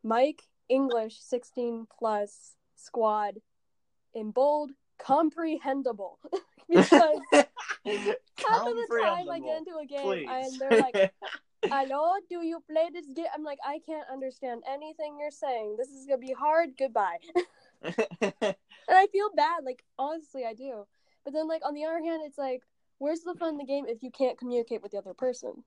Mike 0.03 0.43
English 0.69 1.19
16 1.21 1.87
plus 1.99 2.57
squad 2.77 3.37
in 4.15 4.31
bold 4.31 4.71
comprehensible 4.99 6.19
because 6.69 7.19
half 7.33 8.67
of 8.67 8.75
the 8.75 9.01
time 9.03 9.31
I 9.31 9.41
get 9.41 9.59
into 9.59 9.77
a 9.81 9.87
game 9.87 10.03
please. 10.03 10.29
and 10.29 10.61
they're 10.61 10.81
like, 10.81 11.13
"Hello, 11.65 12.13
do 12.29 12.43
you 12.43 12.63
play 12.71 12.89
this 12.93 13.07
game?" 13.15 13.27
I'm 13.35 13.45
like, 13.45 13.59
"I 13.65 13.81
can't 13.87 14.07
understand 14.11 14.63
anything 14.69 15.19
you're 15.21 15.31
saying. 15.31 15.77
This 15.79 15.89
is 15.89 16.07
gonna 16.07 16.19
be 16.19 16.33
hard. 16.33 16.71
Goodbye." 16.79 17.19
and 17.83 18.55
I 18.89 19.07
feel 19.13 19.31
bad. 19.35 19.65
Like 19.65 19.85
honestly, 19.99 20.45
I 20.45 20.55
do. 20.55 20.87
But 21.25 21.33
then, 21.33 21.49
like 21.49 21.63
on 21.65 21.75
the 21.75 21.85
other 21.85 22.03
hand, 22.03 22.23
it's 22.25 22.39
like, 22.39 22.63
where's 22.99 23.21
the 23.21 23.35
fun 23.35 23.51
in 23.51 23.59
the 23.59 23.65
game 23.65 23.87
if 23.89 24.03
you 24.03 24.11
can't 24.11 24.39
communicate 24.39 24.83
with 24.83 24.93
the 24.93 24.99
other 24.99 25.15
person? 25.15 25.65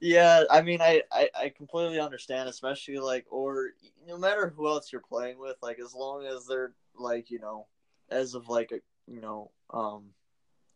Yeah, 0.00 0.44
I 0.50 0.62
mean, 0.62 0.80
I, 0.80 1.02
I 1.12 1.28
I 1.34 1.48
completely 1.50 2.00
understand, 2.00 2.48
especially 2.48 2.98
like, 2.98 3.26
or 3.30 3.70
no 4.06 4.16
matter 4.16 4.48
who 4.48 4.66
else 4.66 4.90
you're 4.90 5.02
playing 5.02 5.38
with, 5.38 5.56
like 5.62 5.78
as 5.78 5.94
long 5.94 6.24
as 6.24 6.46
they're 6.46 6.72
like, 6.96 7.30
you 7.30 7.38
know, 7.38 7.66
as 8.10 8.34
of 8.34 8.48
like 8.48 8.72
a, 8.72 8.80
you 9.06 9.20
know, 9.20 9.50
um, 9.70 10.10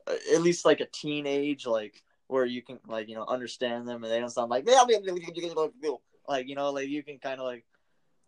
at 0.06 0.42
least 0.42 0.64
like 0.64 0.80
a 0.80 0.86
teenage, 0.86 1.66
like 1.66 2.02
where 2.28 2.44
you 2.44 2.62
can 2.62 2.78
like, 2.86 3.08
you 3.08 3.14
know, 3.14 3.24
understand 3.26 3.88
them 3.88 4.02
and 4.02 4.12
they 4.12 4.20
don't 4.20 4.30
sound 4.30 4.50
like, 4.50 4.66
like 4.66 6.48
you 6.48 6.54
know, 6.54 6.70
like 6.70 6.88
you 6.88 7.02
can 7.02 7.18
kind 7.18 7.40
of 7.40 7.46
like 7.46 7.64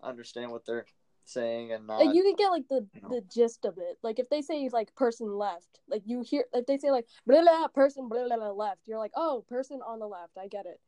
understand 0.03 0.51
what 0.51 0.65
they're 0.65 0.87
saying 1.25 1.73
and 1.73 1.87
not. 1.87 2.15
You 2.15 2.23
can 2.23 2.35
get 2.37 2.49
like 2.49 2.69
the 2.69 2.87
you 2.95 3.03
know. 3.03 3.09
the 3.09 3.23
gist 3.33 3.65
of 3.65 3.79
it. 3.79 3.99
Like 4.03 4.19
if 4.19 4.29
they 4.31 4.43
say 4.43 4.69
like 4.73 4.95
person 4.95 5.37
left, 5.37 5.81
like 5.89 6.03
you 6.07 6.23
hear 6.23 6.45
if 6.53 6.67
they 6.67 6.79
say 6.79 6.91
like 6.91 7.07
blah 7.27 7.43
blah 7.43 7.69
person 7.69 8.09
blah 8.09 8.27
blah 8.27 8.37
blah 8.37 8.51
left, 8.51 8.81
you're 8.87 8.99
like 8.99 9.13
oh 9.17 9.45
person 9.49 9.81
on 9.87 9.99
the 9.99 10.07
left, 10.07 10.39
I 10.41 10.49
get 10.49 10.67
it. 10.67 10.81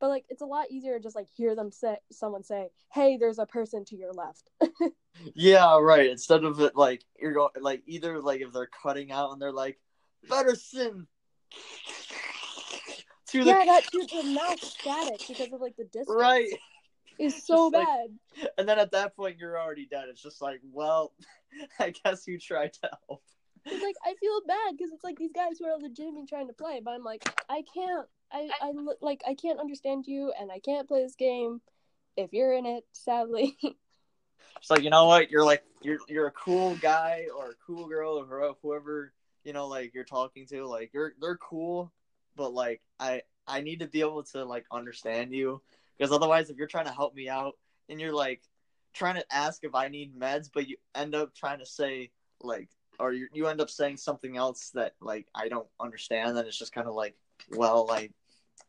But 0.00 0.08
like 0.08 0.24
it's 0.28 0.42
a 0.42 0.46
lot 0.46 0.70
easier 0.70 0.96
to 0.96 1.02
just 1.02 1.14
like 1.16 1.28
hear 1.36 1.54
them 1.54 1.70
say 1.70 1.96
someone 2.10 2.42
say, 2.42 2.70
"Hey, 2.92 3.16
there's 3.18 3.38
a 3.38 3.46
person 3.46 3.84
to 3.86 3.96
your 3.96 4.12
left." 4.12 4.50
Yeah, 5.34 5.78
right. 5.80 6.08
Instead 6.08 6.44
of 6.44 6.60
it 6.60 6.76
like 6.76 7.04
you're 7.20 7.32
going 7.32 7.50
like 7.60 7.82
either 7.86 8.22
like 8.22 8.40
if 8.40 8.52
they're 8.52 8.70
cutting 8.82 9.10
out 9.12 9.32
and 9.32 9.42
they're 9.42 9.52
like 9.52 9.78
Betterson 10.28 11.06
to 13.28 13.44
the 13.44 13.50
yeah, 13.50 13.64
that 13.66 13.82
too, 13.92 14.06
the 14.10 14.22
mouth 14.22 14.62
static 14.62 15.20
because 15.28 15.52
of 15.52 15.60
like 15.60 15.76
the 15.76 15.84
distance. 15.84 16.08
right. 16.08 16.48
is 17.18 17.44
so 17.44 17.70
Just, 17.70 17.74
like- 17.74 17.86
bad. 17.86 18.50
And 18.56 18.68
then 18.68 18.78
at 18.78 18.92
that 18.92 19.14
point 19.14 19.36
you're 19.38 19.60
already 19.60 19.84
dead. 19.86 20.04
It's 20.08 20.22
just 20.22 20.40
like, 20.40 20.60
well, 20.72 21.12
I 21.78 21.90
guess 22.04 22.26
you 22.26 22.38
tried 22.38 22.72
to 22.74 22.90
help. 23.08 23.22
It's 23.66 23.82
like 23.82 23.96
I 24.04 24.14
feel 24.20 24.40
bad 24.46 24.76
because 24.76 24.92
it's 24.92 25.04
like 25.04 25.18
these 25.18 25.32
guys 25.32 25.58
who 25.58 25.66
are 25.66 25.78
legitimately 25.78 26.26
trying 26.26 26.48
to 26.48 26.52
play, 26.52 26.80
but 26.84 26.92
I'm 26.92 27.04
like 27.04 27.28
I 27.48 27.62
can't. 27.74 28.06
I 28.32 28.48
I 28.60 28.70
lo- 28.72 28.94
like 29.00 29.22
I 29.26 29.34
can't 29.34 29.60
understand 29.60 30.06
you, 30.06 30.32
and 30.38 30.50
I 30.50 30.60
can't 30.60 30.88
play 30.88 31.02
this 31.02 31.16
game 31.16 31.60
if 32.16 32.32
you're 32.32 32.52
in 32.52 32.66
it. 32.66 32.84
Sadly, 32.92 33.56
It's 34.60 34.70
like, 34.70 34.82
you 34.82 34.90
know 34.90 35.06
what? 35.06 35.30
You're 35.30 35.44
like 35.44 35.64
you're 35.82 35.98
you're 36.08 36.26
a 36.26 36.32
cool 36.32 36.74
guy 36.76 37.26
or 37.36 37.50
a 37.50 37.54
cool 37.66 37.86
girl 37.88 38.18
or 38.18 38.26
whoever- 38.26 38.54
whoever, 38.62 39.12
you 39.44 39.52
know, 39.52 39.66
like 39.68 39.94
you're 39.94 40.04
talking 40.04 40.46
to, 40.48 40.66
like 40.66 40.92
you're 40.92 41.14
they're 41.20 41.36
cool, 41.36 41.92
but 42.36 42.52
like 42.52 42.82
I 42.98 43.22
I 43.46 43.60
need 43.62 43.80
to 43.80 43.86
be 43.86 44.00
able 44.00 44.22
to 44.24 44.44
like 44.44 44.66
understand 44.70 45.32
you 45.32 45.62
because 45.98 46.12
otherwise 46.12 46.50
if 46.50 46.56
you're 46.56 46.66
trying 46.66 46.86
to 46.86 46.92
help 46.92 47.14
me 47.14 47.28
out 47.28 47.56
and 47.88 48.00
you're 48.00 48.14
like 48.14 48.42
trying 48.92 49.14
to 49.16 49.24
ask 49.34 49.64
if 49.64 49.74
I 49.74 49.88
need 49.88 50.18
meds 50.18 50.50
but 50.52 50.68
you 50.68 50.76
end 50.94 51.14
up 51.14 51.34
trying 51.34 51.58
to 51.60 51.66
say 51.66 52.10
like 52.42 52.68
or 53.00 53.12
you, 53.12 53.28
you 53.32 53.46
end 53.46 53.60
up 53.60 53.70
saying 53.70 53.96
something 53.96 54.36
else 54.36 54.70
that 54.70 54.94
like 55.00 55.26
I 55.34 55.48
don't 55.48 55.66
understand 55.80 56.36
then 56.36 56.46
it's 56.46 56.58
just 56.58 56.72
kind 56.72 56.86
of 56.86 56.94
like 56.94 57.16
well 57.50 57.86
like 57.86 58.12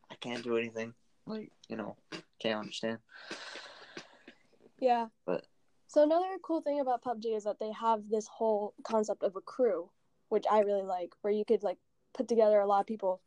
I 0.09 0.15
can't 0.15 0.43
do 0.43 0.57
anything 0.57 0.93
like 1.27 1.51
you 1.69 1.75
know 1.75 1.97
can't 2.39 2.59
understand 2.59 3.00
yeah. 4.81 5.07
But- 5.25 5.45
so 5.88 6.03
another 6.03 6.38
cool 6.41 6.61
thing 6.61 6.79
about 6.79 7.03
PUBG 7.03 7.35
is 7.35 7.43
that 7.43 7.59
they 7.59 7.71
have 7.73 8.09
this 8.09 8.27
whole 8.27 8.73
concept 8.83 9.23
of 9.23 9.35
a 9.35 9.41
crew, 9.41 9.89
which 10.29 10.45
I 10.50 10.61
really 10.61 10.83
like, 10.83 11.13
where 11.21 11.33
you 11.33 11.45
could 11.45 11.63
like 11.63 11.77
put 12.13 12.27
together 12.27 12.59
a 12.59 12.65
lot 12.65 12.79
of 12.79 12.88
people. 12.88 13.21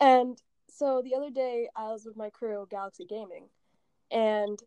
And 0.00 0.40
so 0.68 1.02
the 1.02 1.14
other 1.14 1.30
day 1.30 1.68
I 1.76 1.84
was 1.92 2.04
with 2.06 2.16
my 2.16 2.30
crew, 2.30 2.66
Galaxy 2.70 3.04
Gaming, 3.04 3.48
and 4.10 4.58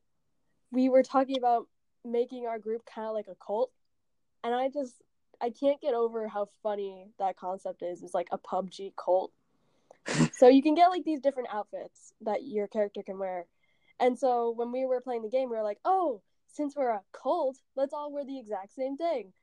we 0.71 0.87
were 0.87 1.01
talking 1.01 1.37
about 1.37 1.67
making 2.05 2.45
our 2.45 2.59
group 2.59 2.85
kind 2.85 3.07
of 3.07 3.13
like 3.15 3.27
a 3.27 3.35
cult. 3.43 3.71
And 4.43 4.53
I 4.53 4.69
just 4.69 5.01
I 5.41 5.49
can't 5.49 5.81
get 5.81 5.93
over 5.93 6.27
how 6.27 6.47
funny 6.61 7.07
that 7.17 7.35
concept 7.37 7.81
is. 7.81 8.03
It's 8.03 8.13
like 8.13 8.27
a 8.31 8.37
PUBG 8.37 8.93
cult. 8.95 9.31
so 10.33 10.47
you 10.47 10.61
can 10.61 10.75
get 10.75 10.87
like 10.87 11.03
these 11.03 11.21
different 11.21 11.49
outfits 11.51 12.13
that 12.21 12.43
your 12.43 12.67
character 12.67 13.03
can 13.03 13.17
wear. 13.17 13.47
And 13.99 14.17
so 14.17 14.53
when 14.55 14.71
we 14.71 14.85
were 14.85 15.01
playing 15.01 15.21
the 15.23 15.29
game, 15.29 15.49
we 15.49 15.55
were 15.55 15.63
like, 15.63 15.79
"Oh, 15.85 16.21
since 16.47 16.75
we're 16.75 16.89
a 16.89 17.01
cult, 17.11 17.57
let's 17.75 17.93
all 17.93 18.11
wear 18.11 18.25
the 18.25 18.39
exact 18.39 18.73
same 18.73 18.97
thing." 18.97 19.33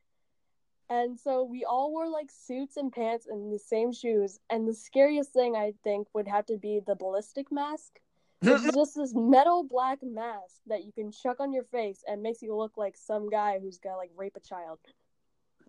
And 0.90 1.18
so 1.18 1.44
we 1.44 1.64
all 1.64 1.90
wore 1.90 2.08
like 2.08 2.30
suits 2.30 2.76
and 2.76 2.90
pants 2.90 3.26
and 3.26 3.52
the 3.52 3.58
same 3.58 3.92
shoes. 3.92 4.40
And 4.48 4.66
the 4.66 4.74
scariest 4.74 5.32
thing 5.32 5.54
I 5.54 5.74
think 5.84 6.08
would 6.14 6.26
have 6.26 6.46
to 6.46 6.56
be 6.56 6.80
the 6.84 6.94
ballistic 6.94 7.52
mask. 7.52 8.00
Which 8.40 8.62
is 8.62 8.74
just 8.74 8.94
this 8.94 9.14
metal 9.14 9.64
black 9.64 9.98
mask 10.00 10.60
that 10.68 10.84
you 10.84 10.92
can 10.92 11.10
chuck 11.10 11.40
on 11.40 11.52
your 11.52 11.64
face 11.64 12.04
and 12.06 12.22
makes 12.22 12.40
you 12.40 12.54
look 12.56 12.76
like 12.76 12.96
some 12.96 13.28
guy 13.28 13.58
who's 13.58 13.78
gonna 13.78 13.96
like 13.96 14.12
rape 14.16 14.36
a 14.36 14.40
child. 14.40 14.78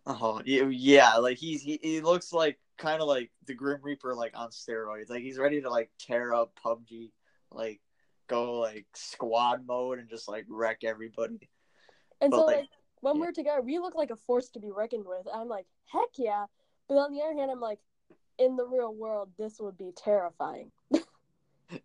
Oh 0.06 0.42
yeah, 0.46 0.68
yeah. 0.70 1.16
Like 1.18 1.38
he's 1.38 1.62
he, 1.62 1.80
he 1.82 2.02
looks 2.02 2.34
like 2.34 2.58
kind 2.78 3.02
of 3.02 3.08
like 3.08 3.32
the 3.46 3.54
Grim 3.54 3.80
Reaper, 3.82 4.16
like 4.16 4.32
on 4.36 4.50
steroids. 4.50 5.10
Like 5.10 5.22
he's 5.22 5.38
ready 5.38 5.62
to 5.62 5.70
like 5.70 5.92
tear 6.00 6.34
up 6.34 6.58
PUBG, 6.64 7.12
like 7.52 7.82
go 8.28 8.60
like 8.60 8.88
squad 8.94 9.66
mode 9.68 10.00
and 10.00 10.10
just 10.10 10.28
like 10.28 10.46
wreck 10.50 10.84
everybody. 10.84 11.50
And 12.22 12.32
But, 12.32 12.38
so 12.38 12.46
like, 12.46 12.58
like 12.58 12.66
when 13.02 13.16
yeah. 13.16 13.22
we're 13.22 13.32
together, 13.32 13.62
we 13.62 13.80
look 13.80 13.96
like 13.96 14.12
a 14.12 14.16
force 14.16 14.50
to 14.52 14.60
be 14.60 14.72
reckoned 14.72 15.06
with. 15.06 15.28
I'm 15.34 15.48
like, 15.48 15.66
heck 15.92 16.10
yeah. 16.18 16.46
But 16.88 16.96
on 16.96 17.12
the 17.12 17.22
other 17.22 17.38
hand, 17.38 17.52
I'm 17.52 17.60
like, 17.60 17.80
in 18.38 18.56
the 18.56 18.66
real 18.66 18.94
world, 18.94 19.30
this 19.38 19.60
would 19.60 19.78
be 19.78 19.92
terrifying. 19.96 20.72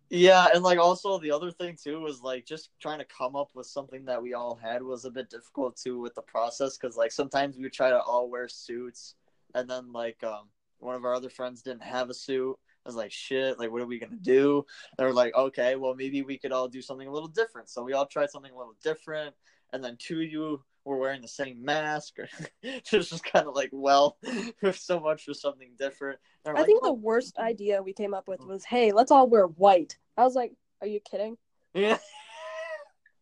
Yeah, 0.09 0.47
and 0.53 0.63
like 0.63 0.79
also 0.79 1.19
the 1.19 1.31
other 1.31 1.51
thing 1.51 1.77
too 1.81 1.99
was 1.99 2.21
like 2.21 2.45
just 2.45 2.69
trying 2.79 2.99
to 2.99 3.05
come 3.05 3.35
up 3.35 3.49
with 3.53 3.67
something 3.67 4.05
that 4.05 4.21
we 4.21 4.33
all 4.33 4.55
had 4.55 4.81
was 4.81 5.05
a 5.05 5.11
bit 5.11 5.29
difficult 5.29 5.77
too 5.77 5.99
with 5.99 6.15
the 6.15 6.21
process 6.23 6.77
because 6.77 6.97
like 6.97 7.11
sometimes 7.11 7.55
we 7.55 7.63
would 7.63 7.73
try 7.73 7.89
to 7.89 8.01
all 8.01 8.29
wear 8.29 8.47
suits 8.47 9.15
and 9.53 9.69
then 9.69 9.91
like 9.91 10.23
um 10.23 10.49
one 10.79 10.95
of 10.95 11.05
our 11.05 11.13
other 11.13 11.29
friends 11.29 11.61
didn't 11.61 11.83
have 11.83 12.09
a 12.09 12.13
suit. 12.13 12.57
I 12.85 12.89
was 12.89 12.95
like, 12.95 13.11
shit, 13.11 13.59
like 13.59 13.71
what 13.71 13.81
are 13.81 13.87
we 13.87 13.99
gonna 13.99 14.15
do? 14.15 14.65
They 14.97 15.03
were 15.05 15.13
like, 15.13 15.35
okay, 15.35 15.75
well 15.75 15.95
maybe 15.95 16.21
we 16.23 16.37
could 16.37 16.51
all 16.51 16.67
do 16.67 16.81
something 16.81 17.07
a 17.07 17.11
little 17.11 17.29
different. 17.29 17.69
So 17.69 17.83
we 17.83 17.93
all 17.93 18.07
tried 18.07 18.31
something 18.31 18.51
a 18.51 18.57
little 18.57 18.75
different, 18.83 19.35
and 19.71 19.83
then 19.83 19.97
two 19.99 20.21
you 20.21 20.63
were 20.85 20.97
wearing 20.97 21.21
the 21.21 21.27
same 21.27 21.63
mask. 21.65 22.19
Or 22.19 22.29
it's 22.61 22.89
just 23.09 23.23
kind 23.25 23.47
of 23.47 23.55
like, 23.55 23.69
well, 23.73 24.17
there's 24.61 24.79
so 24.81 24.99
much 24.99 25.23
for 25.25 25.33
something 25.33 25.71
different. 25.77 26.19
I 26.45 26.51
like, 26.53 26.65
think 26.67 26.83
the 26.83 26.89
"Oh, 26.89 26.93
worst 26.93 27.37
idea 27.37 27.81
we 27.81 27.91
came 27.93 28.13
up 28.13 28.27
with 28.27 28.39
was, 28.41 28.63
hey, 28.63 28.91
let's 28.91 29.11
all 29.11 29.27
wear 29.27 29.47
white. 29.47 29.97
I 30.15 30.23
was 30.23 30.35
like, 30.35 30.53
are 30.81 30.87
you 30.87 30.99
kidding? 30.99 31.37
yeah. 31.73 31.97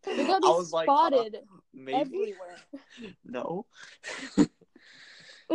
We're 0.05 0.17
gonna 0.17 0.33
I 0.35 0.39
be 0.39 0.47
was 0.47 0.71
like, 0.73 0.89
uh, 0.89 0.91
spotted 1.07 1.37
maybe 1.73 1.99
everywhere. 1.99 2.57
no. 3.25 3.65
And 4.37 4.49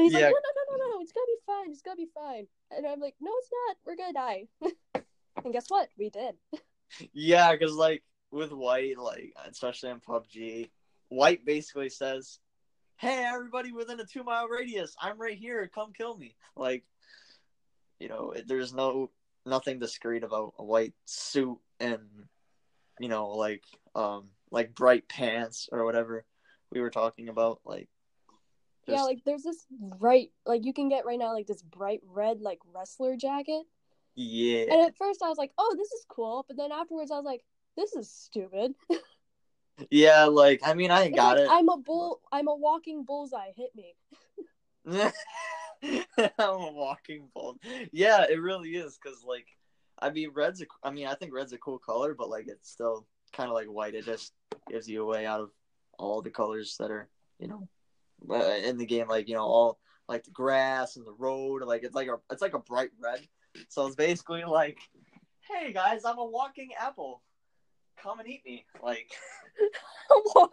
he's 0.04 0.12
Yeah. 0.12 0.26
like, 0.26 0.34
no, 0.34 0.40
no, 0.40 0.76
no, 0.78 0.84
no, 0.86 0.90
no, 0.96 1.00
it's 1.02 1.12
gonna 1.12 1.26
be 1.26 1.38
fine. 1.46 1.70
It's 1.70 1.82
gonna 1.82 1.96
be 1.96 2.08
fine. 2.14 2.46
And 2.70 2.86
I'm 2.86 3.00
like, 3.00 3.14
no, 3.20 3.30
it's 3.38 3.50
not. 3.66 3.76
We're 3.84 3.96
gonna 3.96 4.12
die. 4.12 4.46
and 5.44 5.52
guess 5.52 5.66
what? 5.68 5.88
We 5.98 6.08
did. 6.10 6.34
Yeah, 7.12 7.52
because 7.52 7.74
like 7.74 8.02
with 8.30 8.52
White, 8.52 8.98
like 8.98 9.32
especially 9.50 9.90
in 9.90 10.00
PUBG, 10.00 10.70
White 11.08 11.44
basically 11.44 11.88
says, 11.88 12.38
"Hey, 12.96 13.24
everybody 13.24 13.72
within 13.72 14.00
a 14.00 14.04
two 14.04 14.24
mile 14.24 14.48
radius, 14.48 14.94
I'm 15.00 15.18
right 15.18 15.38
here. 15.38 15.68
Come 15.74 15.92
kill 15.92 16.16
me." 16.16 16.36
Like, 16.56 16.84
you 17.98 18.08
know, 18.08 18.34
there's 18.46 18.72
no 18.72 19.10
nothing 19.46 19.78
discreet 19.78 20.24
about 20.24 20.54
a 20.58 20.64
white 20.64 20.94
suit 21.06 21.58
and 21.80 22.28
you 22.98 23.08
know, 23.08 23.28
like 23.28 23.64
um, 23.94 24.30
like 24.50 24.74
bright 24.74 25.08
pants 25.08 25.68
or 25.72 25.84
whatever 25.84 26.24
we 26.70 26.80
were 26.80 26.90
talking 26.90 27.28
about. 27.28 27.60
Like, 27.64 27.88
Yeah, 28.86 29.02
like 29.02 29.24
there's 29.24 29.42
this 29.42 29.64
bright, 29.70 30.30
like 30.46 30.64
you 30.64 30.72
can 30.72 30.88
get 30.88 31.06
right 31.06 31.18
now, 31.18 31.32
like 31.32 31.46
this 31.46 31.62
bright 31.62 32.00
red, 32.06 32.40
like 32.40 32.58
wrestler 32.74 33.16
jacket. 33.16 33.64
yeah, 34.14 34.64
And 34.70 34.86
at 34.86 34.96
first 34.96 35.22
I 35.22 35.28
was 35.28 35.38
like, 35.38 35.52
oh, 35.58 35.74
this 35.76 35.92
is 35.92 36.04
cool. 36.08 36.44
But 36.48 36.56
then 36.56 36.72
afterwards 36.72 37.10
I 37.10 37.16
was 37.16 37.24
like, 37.24 37.44
this 37.76 37.92
is 37.94 38.10
stupid. 38.10 38.74
yeah. 39.90 40.24
Like, 40.24 40.60
I 40.64 40.74
mean, 40.74 40.90
I 40.90 41.04
It's 41.04 41.16
got 41.16 41.36
like, 41.36 41.46
it. 41.46 41.50
I'm 41.50 41.68
a 41.68 41.76
bull. 41.76 42.20
I'm 42.32 42.48
a 42.48 42.54
walking 42.54 43.04
bullseye. 43.04 43.52
Hit 43.56 43.70
me. 43.74 43.94
I'm 45.82 46.32
a 46.38 46.72
walking 46.72 47.28
bull. 47.34 47.56
Yeah, 47.92 48.24
it 48.28 48.40
really 48.40 48.70
is 48.70 48.98
because 49.02 49.22
like, 49.26 49.46
I 49.98 50.10
mean, 50.10 50.30
red's. 50.34 50.62
A, 50.62 50.66
I 50.82 50.90
mean, 50.90 51.06
I 51.06 51.14
think 51.14 51.32
red's 51.32 51.52
a 51.52 51.58
cool 51.58 51.78
color, 51.78 52.14
but 52.14 52.30
like, 52.30 52.48
it's 52.48 52.70
still 52.70 53.06
kind 53.32 53.48
of 53.48 53.54
like 53.54 53.66
white. 53.66 53.94
It 53.94 54.04
just 54.04 54.32
gives 54.68 54.88
you 54.88 55.02
a 55.02 55.06
way 55.06 55.26
out 55.26 55.40
of 55.40 55.50
all 55.98 56.22
the 56.22 56.30
colors 56.30 56.76
that 56.78 56.90
are, 56.90 57.08
you 57.38 57.48
know, 57.48 57.68
uh, 58.30 58.56
in 58.64 58.78
the 58.78 58.86
game. 58.86 59.08
Like 59.08 59.28
you 59.28 59.34
know, 59.34 59.44
all 59.44 59.78
like 60.08 60.24
the 60.24 60.30
grass 60.30 60.96
and 60.96 61.06
the 61.06 61.12
road. 61.12 61.62
Like 61.62 61.84
it's 61.84 61.94
like 61.94 62.08
a 62.08 62.18
it's 62.30 62.42
like 62.42 62.54
a 62.54 62.60
bright 62.60 62.90
red. 62.98 63.20
So 63.68 63.86
it's 63.86 63.96
basically 63.96 64.44
like, 64.44 64.78
hey 65.40 65.72
guys, 65.72 66.04
I'm 66.04 66.18
a 66.18 66.24
walking 66.24 66.70
apple. 66.78 67.22
Come 68.02 68.20
and 68.20 68.28
eat 68.28 68.42
me. 68.44 68.64
Like, 68.82 69.10
what? 70.32 70.52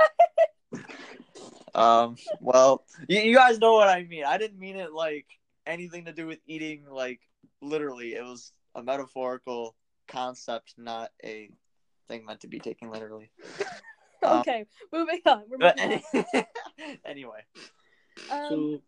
um, 1.75 2.15
well, 2.39 2.83
you, 3.07 3.19
you 3.19 3.35
guys 3.35 3.59
know 3.59 3.73
what 3.73 3.87
I 3.87 4.03
mean. 4.03 4.23
I 4.25 4.37
didn't 4.37 4.59
mean 4.59 4.77
it 4.77 4.93
like 4.93 5.27
anything 5.65 6.05
to 6.05 6.13
do 6.13 6.27
with 6.27 6.39
eating. 6.47 6.85
Like 6.89 7.21
literally, 7.61 8.13
it 8.13 8.23
was 8.23 8.51
a 8.75 8.83
metaphorical 8.83 9.75
concept, 10.07 10.73
not 10.77 11.11
a 11.23 11.49
thing 12.07 12.25
meant 12.25 12.41
to 12.41 12.47
be 12.47 12.59
taken 12.59 12.89
literally. 12.89 13.31
Um, 14.23 14.39
Okay, 14.39 14.65
moving 14.91 15.19
on. 15.27 15.43
We're 15.47 15.57
moving 15.59 16.01
on. 16.13 16.45
anyway, 17.05 17.41
Um, 18.31 18.49
so 18.49 18.81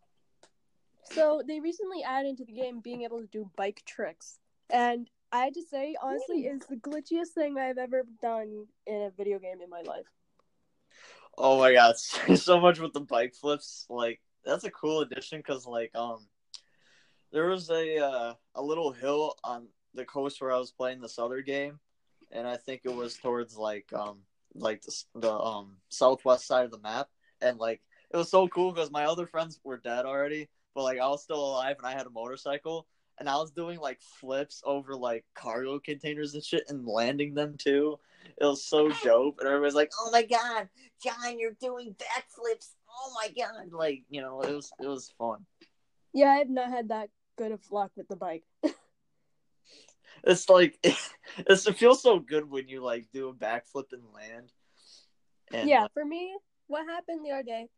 so 1.11 1.41
they 1.47 1.59
recently 1.59 2.01
added 2.01 2.29
into 2.29 2.45
the 2.45 2.53
game 2.53 2.79
being 2.79 3.03
able 3.03 3.19
to 3.19 3.27
do 3.27 3.51
bike 3.55 3.83
tricks, 3.85 4.39
and 4.69 5.07
I 5.31 5.39
had 5.39 5.53
to 5.55 5.61
say, 5.61 5.95
honestly, 6.01 6.41
it's 6.45 6.67
the 6.67 6.77
glitchiest 6.77 7.33
thing 7.35 7.57
I've 7.57 7.77
ever 7.77 8.03
done 8.21 8.67
in 8.85 9.01
a 9.01 9.09
video 9.09 9.39
game 9.39 9.61
in 9.61 9.69
my 9.69 9.81
life. 9.81 10.05
Oh 11.37 11.59
my 11.59 11.73
god, 11.73 11.97
so 12.35 12.59
much 12.59 12.79
with 12.79 12.93
the 12.93 13.01
bike 13.01 13.35
flips. 13.35 13.85
Like 13.89 14.21
that's 14.45 14.63
a 14.63 14.71
cool 14.71 15.01
addition 15.01 15.39
because 15.39 15.65
like 15.65 15.93
um, 15.95 16.25
there 17.31 17.47
was 17.47 17.69
a 17.69 17.97
uh, 17.97 18.33
a 18.55 18.61
little 18.61 18.91
hill 18.91 19.35
on 19.43 19.67
the 19.93 20.05
coast 20.05 20.41
where 20.41 20.51
I 20.51 20.57
was 20.57 20.71
playing 20.71 21.01
this 21.01 21.19
other 21.19 21.41
game, 21.41 21.79
and 22.31 22.47
I 22.47 22.57
think 22.57 22.81
it 22.83 22.95
was 22.95 23.17
towards 23.17 23.57
like 23.57 23.91
um 23.93 24.19
like 24.55 24.81
the, 24.81 25.03
the 25.15 25.31
um 25.31 25.77
southwest 25.89 26.47
side 26.47 26.65
of 26.65 26.71
the 26.71 26.79
map, 26.79 27.09
and 27.41 27.59
like 27.59 27.81
it 28.11 28.17
was 28.17 28.31
so 28.31 28.47
cool 28.47 28.71
because 28.71 28.91
my 28.91 29.05
other 29.05 29.27
friends 29.27 29.59
were 29.63 29.77
dead 29.77 30.05
already, 30.05 30.49
but 30.73 30.83
like 30.83 30.99
I 30.99 31.07
was 31.07 31.21
still 31.21 31.45
alive 31.45 31.75
and 31.77 31.85
I 31.85 31.91
had 31.91 32.07
a 32.07 32.11
motorcycle. 32.11 32.87
And 33.19 33.27
I 33.27 33.35
was 33.35 33.51
doing 33.51 33.79
like 33.79 33.99
flips 34.01 34.61
over 34.65 34.95
like 34.95 35.25
cargo 35.33 35.79
containers 35.79 36.33
and 36.33 36.43
shit 36.43 36.63
and 36.69 36.85
landing 36.85 37.33
them 37.33 37.55
too. 37.57 37.97
It 38.39 38.45
was 38.45 38.63
so 38.63 38.89
dope. 39.03 39.39
And 39.39 39.47
everybody's 39.47 39.75
like, 39.75 39.91
"Oh 39.99 40.11
my 40.11 40.23
god, 40.23 40.69
John, 41.01 41.39
you're 41.39 41.57
doing 41.59 41.95
backflips. 41.95 42.73
Oh 42.89 43.13
my 43.15 43.29
god. 43.29 43.71
Like, 43.71 44.03
you 44.09 44.21
know, 44.21 44.41
it 44.41 44.53
was 44.53 44.71
it 44.79 44.87
was 44.87 45.11
fun. 45.17 45.45
Yeah, 46.13 46.31
I 46.31 46.37
have 46.37 46.49
not 46.49 46.69
had 46.69 46.89
that 46.89 47.09
good 47.37 47.51
of 47.51 47.61
luck 47.71 47.91
with 47.95 48.07
the 48.07 48.15
bike. 48.15 48.43
It's 50.23 50.49
like 50.49 50.77
it's, 51.37 51.67
it 51.67 51.77
feels 51.77 52.01
so 52.01 52.19
good 52.19 52.49
when 52.49 52.67
you 52.67 52.83
like 52.83 53.07
do 53.13 53.29
a 53.29 53.33
backflip 53.33 53.93
and 53.93 54.03
land. 54.13 54.51
And 55.53 55.69
yeah, 55.69 55.83
like, 55.83 55.93
for 55.93 56.05
me, 56.05 56.35
what 56.67 56.85
happened 56.85 57.25
the 57.25 57.31
other 57.31 57.43
day? 57.43 57.69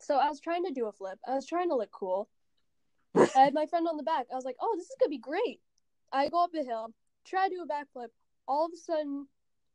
So 0.00 0.16
I 0.16 0.28
was 0.28 0.40
trying 0.40 0.64
to 0.64 0.72
do 0.72 0.86
a 0.86 0.92
flip. 0.92 1.18
I 1.26 1.34
was 1.34 1.46
trying 1.46 1.68
to 1.70 1.76
look 1.76 1.90
cool. 1.90 2.28
I 3.16 3.40
had 3.40 3.54
my 3.54 3.66
friend 3.66 3.86
on 3.88 3.96
the 3.96 4.02
back. 4.02 4.26
I 4.32 4.36
was 4.36 4.44
like, 4.44 4.56
"Oh, 4.60 4.74
this 4.76 4.86
is 4.86 4.96
gonna 4.98 5.10
be 5.10 5.18
great." 5.18 5.60
I 6.12 6.28
go 6.28 6.44
up 6.44 6.52
the 6.52 6.62
hill, 6.62 6.92
try 7.24 7.48
to 7.48 7.54
do 7.54 7.62
a 7.62 7.66
backflip. 7.66 8.08
All 8.46 8.66
of 8.66 8.72
a 8.72 8.76
sudden, 8.76 9.26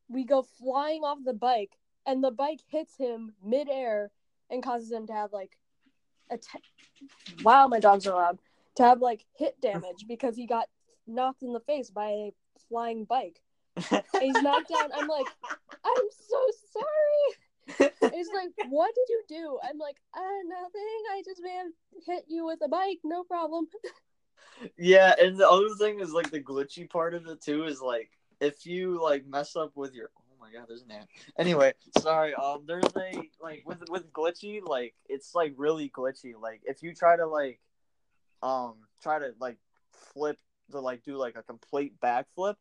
we 0.07 0.23
go 0.23 0.41
flying 0.41 1.03
off 1.03 1.19
the 1.23 1.33
bike, 1.33 1.77
and 2.05 2.23
the 2.23 2.31
bike 2.31 2.61
hits 2.67 2.95
him 2.97 3.33
midair 3.43 4.11
and 4.49 4.63
causes 4.63 4.91
him 4.91 5.07
to 5.07 5.13
have 5.13 5.33
like 5.33 5.57
a. 6.29 6.37
Te- 6.37 6.63
wow, 7.43 7.67
my 7.67 7.79
dogs 7.79 8.07
are 8.07 8.15
loud. 8.15 8.39
To 8.75 8.83
have 8.83 9.01
like 9.01 9.25
hit 9.35 9.59
damage 9.61 10.05
because 10.07 10.35
he 10.35 10.45
got 10.45 10.67
knocked 11.07 11.43
in 11.43 11.53
the 11.53 11.59
face 11.59 11.89
by 11.89 12.09
a 12.09 12.33
flying 12.67 13.05
bike. 13.05 13.41
He's 14.19 14.41
knocked 14.41 14.69
down. 14.69 14.91
I'm 14.93 15.07
like, 15.07 15.27
I'm 15.85 16.07
so 16.11 16.47
sorry. 16.71 17.37
He's 17.77 18.29
like, 18.33 18.51
what 18.69 18.93
did 18.95 19.09
you 19.09 19.23
do? 19.27 19.59
I'm 19.63 19.77
like, 19.77 19.97
uh, 20.15 20.41
nothing. 20.47 21.03
I 21.11 21.21
just 21.25 21.41
may 21.41 21.55
have 21.55 21.71
hit 22.05 22.25
you 22.27 22.45
with 22.45 22.59
a 22.63 22.67
bike. 22.67 22.99
No 23.03 23.23
problem. 23.23 23.67
yeah, 24.77 25.13
and 25.19 25.37
the 25.37 25.49
other 25.49 25.69
thing 25.77 25.99
is 25.99 26.11
like 26.11 26.31
the 26.31 26.41
glitchy 26.41 26.89
part 26.89 27.13
of 27.13 27.27
it 27.27 27.41
too 27.41 27.65
is 27.65 27.81
like 27.81 28.09
if 28.39 28.65
you 28.65 29.01
like 29.01 29.25
mess 29.27 29.55
up 29.55 29.71
with 29.75 29.93
your 29.93 30.09
oh 30.17 30.35
my 30.39 30.51
god, 30.51 30.65
there's 30.67 30.83
an 30.83 30.91
ant. 30.91 31.07
Anyway, 31.37 31.73
sorry. 31.99 32.33
Um, 32.33 32.63
there's 32.65 32.83
a 32.95 33.21
like 33.41 33.63
with 33.65 33.89
with 33.89 34.11
glitchy 34.11 34.61
like 34.65 34.95
it's 35.07 35.35
like 35.35 35.53
really 35.57 35.89
glitchy. 35.89 36.33
Like 36.39 36.61
if 36.63 36.81
you 36.81 36.93
try 36.93 37.17
to 37.17 37.27
like 37.27 37.59
um 38.41 38.75
try 39.01 39.19
to 39.19 39.33
like 39.39 39.57
flip 40.13 40.37
to 40.71 40.79
like 40.79 41.03
do 41.03 41.17
like 41.17 41.35
a 41.35 41.43
complete 41.43 41.99
backflip, 41.99 42.55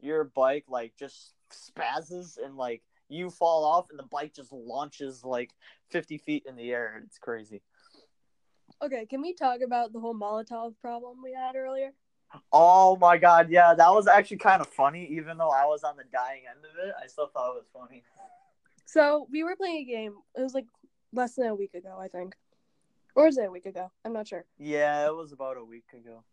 your 0.00 0.24
bike 0.24 0.64
like 0.68 0.94
just 0.98 1.34
spazzes 1.50 2.38
and 2.42 2.56
like 2.56 2.82
you 3.12 3.30
fall 3.30 3.64
off 3.64 3.86
and 3.90 3.98
the 3.98 4.04
bike 4.04 4.34
just 4.34 4.52
launches 4.52 5.24
like 5.24 5.50
50 5.90 6.18
feet 6.18 6.44
in 6.48 6.56
the 6.56 6.70
air. 6.72 7.02
It's 7.04 7.18
crazy. 7.18 7.62
Okay, 8.82 9.06
can 9.06 9.20
we 9.20 9.34
talk 9.34 9.60
about 9.64 9.92
the 9.92 10.00
whole 10.00 10.14
Molotov 10.14 10.74
problem 10.80 11.18
we 11.22 11.32
had 11.32 11.54
earlier? 11.54 11.92
Oh 12.50 12.96
my 12.96 13.18
god, 13.18 13.50
yeah, 13.50 13.74
that 13.74 13.92
was 13.92 14.06
actually 14.06 14.38
kind 14.38 14.62
of 14.62 14.66
funny. 14.68 15.06
Even 15.12 15.36
though 15.36 15.50
I 15.50 15.66
was 15.66 15.84
on 15.84 15.96
the 15.96 16.04
dying 16.10 16.42
end 16.50 16.64
of 16.64 16.88
it, 16.88 16.94
I 17.02 17.06
still 17.06 17.28
thought 17.28 17.50
it 17.50 17.56
was 17.56 17.68
funny. 17.72 18.02
So 18.86 19.26
we 19.30 19.44
were 19.44 19.54
playing 19.54 19.78
a 19.78 19.84
game. 19.84 20.14
It 20.36 20.42
was 20.42 20.54
like 20.54 20.66
less 21.12 21.34
than 21.34 21.46
a 21.46 21.54
week 21.54 21.74
ago, 21.74 21.98
I 22.00 22.08
think. 22.08 22.34
Or 23.14 23.28
is 23.28 23.36
it 23.36 23.44
a 23.46 23.50
week 23.50 23.66
ago? 23.66 23.90
I'm 24.04 24.14
not 24.14 24.26
sure. 24.26 24.46
Yeah, 24.58 25.06
it 25.06 25.14
was 25.14 25.32
about 25.32 25.58
a 25.58 25.64
week 25.64 25.84
ago. 25.94 26.24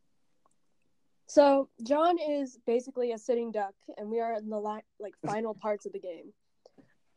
So 1.27 1.69
John 1.83 2.17
is 2.17 2.57
basically 2.65 3.11
a 3.11 3.17
sitting 3.17 3.51
duck, 3.51 3.75
and 3.97 4.09
we 4.09 4.19
are 4.19 4.33
in 4.33 4.49
the 4.49 4.57
la- 4.57 4.79
like 4.99 5.13
final 5.25 5.53
parts 5.53 5.85
of 5.85 5.91
the 5.93 5.99
game, 5.99 6.33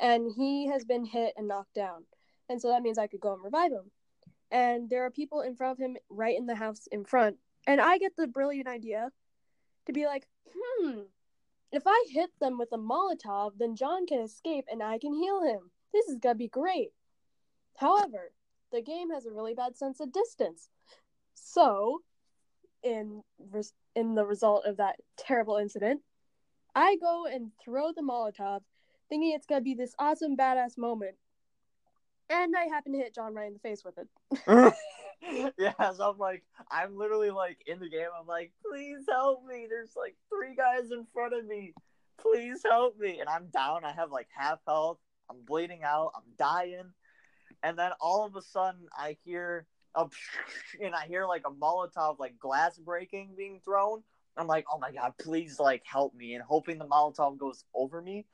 and 0.02 0.32
he 0.36 0.66
has 0.66 0.84
been 0.84 1.04
hit 1.04 1.32
and 1.36 1.48
knocked 1.48 1.74
down, 1.74 2.04
and 2.48 2.60
so 2.60 2.68
that 2.68 2.82
means 2.82 2.98
I 2.98 3.06
could 3.06 3.20
go 3.20 3.32
and 3.32 3.42
revive 3.42 3.70
him. 3.70 3.90
And 4.50 4.90
there 4.90 5.06
are 5.06 5.10
people 5.10 5.40
in 5.40 5.54
front 5.54 5.72
of 5.72 5.78
him, 5.78 5.96
right 6.10 6.36
in 6.36 6.44
the 6.44 6.56
house 6.56 6.88
in 6.90 7.04
front, 7.04 7.38
and 7.66 7.80
I 7.80 7.96
get 7.96 8.12
the 8.16 8.26
brilliant 8.26 8.68
idea 8.68 9.10
to 9.86 9.92
be 9.92 10.04
like, 10.04 10.26
hmm, 10.54 11.02
if 11.70 11.84
I 11.86 12.04
hit 12.10 12.30
them 12.40 12.58
with 12.58 12.72
a 12.72 12.76
Molotov, 12.76 13.52
then 13.58 13.76
John 13.76 14.04
can 14.06 14.20
escape 14.20 14.66
and 14.70 14.82
I 14.82 14.98
can 14.98 15.14
heal 15.14 15.42
him. 15.42 15.70
This 15.92 16.08
is 16.08 16.18
gonna 16.18 16.34
be 16.34 16.48
great. 16.48 16.90
However, 17.76 18.32
the 18.72 18.82
game 18.82 19.10
has 19.10 19.24
a 19.24 19.32
really 19.32 19.54
bad 19.54 19.76
sense 19.76 20.00
of 20.00 20.12
distance, 20.12 20.68
so 21.34 22.00
in 22.82 23.22
res- 23.52 23.74
in 23.94 24.16
the 24.16 24.26
result 24.26 24.64
of 24.66 24.78
that 24.78 24.96
terrible 25.16 25.58
incident, 25.58 26.02
I 26.74 26.96
go 26.96 27.26
and 27.26 27.52
throw 27.64 27.92
the 27.92 28.02
Molotov, 28.02 28.62
thinking 29.08 29.32
it's 29.32 29.46
gonna 29.46 29.60
be 29.60 29.74
this 29.74 29.94
awesome 29.98 30.36
badass 30.36 30.78
moment, 30.78 31.16
and 32.30 32.54
I 32.56 32.64
happen 32.64 32.92
to 32.92 32.98
hit 32.98 33.14
John 33.14 33.34
right 33.34 33.46
in 33.46 33.54
the 33.54 33.58
face 33.58 33.84
with 33.84 33.98
it. 33.98 34.74
yeah, 35.58 35.92
so 35.92 36.10
I'm 36.10 36.18
like, 36.18 36.42
I'm 36.70 36.96
literally 36.96 37.30
like 37.30 37.58
in 37.66 37.78
the 37.78 37.88
game. 37.88 38.08
I'm 38.18 38.26
like, 38.26 38.52
please 38.68 39.04
help 39.08 39.44
me. 39.46 39.66
There's 39.68 39.94
like 39.96 40.16
three 40.28 40.54
guys 40.54 40.90
in 40.90 41.06
front 41.12 41.34
of 41.34 41.46
me. 41.46 41.74
Please 42.20 42.62
help 42.64 42.98
me. 42.98 43.20
And 43.20 43.28
I'm 43.28 43.46
down. 43.46 43.84
I 43.84 43.92
have 43.92 44.10
like 44.10 44.28
half 44.36 44.58
health. 44.66 44.98
I'm 45.30 45.44
bleeding 45.44 45.82
out. 45.84 46.12
I'm 46.16 46.32
dying. 46.38 46.92
And 47.62 47.78
then 47.78 47.92
all 48.00 48.24
of 48.24 48.36
a 48.36 48.42
sudden, 48.42 48.86
I 48.96 49.16
hear 49.24 49.66
a 49.94 50.06
and 50.82 50.94
I 50.94 51.06
hear 51.06 51.26
like 51.26 51.42
a 51.46 51.50
Molotov 51.50 52.18
like 52.18 52.38
glass 52.38 52.78
breaking 52.78 53.34
being 53.36 53.60
thrown. 53.64 54.02
I'm 54.36 54.46
like, 54.46 54.64
oh 54.72 54.78
my 54.78 54.90
god, 54.92 55.12
please 55.20 55.60
like 55.60 55.82
help 55.84 56.14
me, 56.14 56.34
and 56.34 56.42
hoping 56.42 56.78
the 56.78 56.86
Molotov 56.86 57.36
goes 57.38 57.64
over 57.74 58.00
me. 58.00 58.26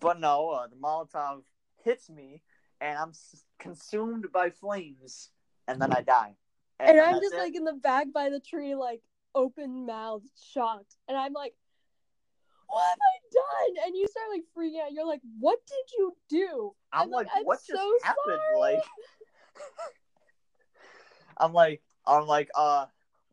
But 0.00 0.18
no, 0.18 0.48
uh, 0.50 0.66
the 0.66 0.76
Molotov 0.76 1.42
hits 1.84 2.08
me, 2.08 2.42
and 2.80 2.98
I'm 2.98 3.10
s- 3.10 3.44
consumed 3.58 4.32
by 4.32 4.50
flames, 4.50 5.30
and 5.68 5.80
then 5.80 5.92
I 5.92 6.00
die. 6.00 6.36
And 6.80 6.98
I'm 6.98 7.20
just 7.20 7.34
it. 7.34 7.38
like 7.38 7.54
in 7.54 7.64
the 7.64 7.74
back 7.74 8.06
by 8.12 8.30
the 8.30 8.40
tree, 8.40 8.74
like 8.74 9.02
open 9.34 9.84
mouthed, 9.86 10.30
shocked. 10.52 10.96
And 11.08 11.16
I'm 11.16 11.34
like, 11.34 11.54
what 12.68 12.82
have 12.82 12.98
I 12.98 13.74
done? 13.74 13.86
And 13.86 13.96
you 13.96 14.06
start 14.08 14.26
like 14.30 14.44
freaking 14.56 14.82
out. 14.82 14.92
You're 14.92 15.06
like, 15.06 15.20
what 15.38 15.58
did 15.66 15.98
you 15.98 16.16
do? 16.28 16.74
I'm, 16.92 17.02
I'm 17.02 17.10
like, 17.10 17.26
like, 17.26 17.36
I'm 17.36 17.44
what 17.44 17.58
just 17.58 17.80
so 17.80 17.92
happened? 18.02 18.40
sorry. 18.54 18.58
Like, 18.58 18.84
I'm 21.36 21.52
like, 21.52 21.82
I'm 22.06 22.26
like, 22.26 22.48
uh, 22.54 22.86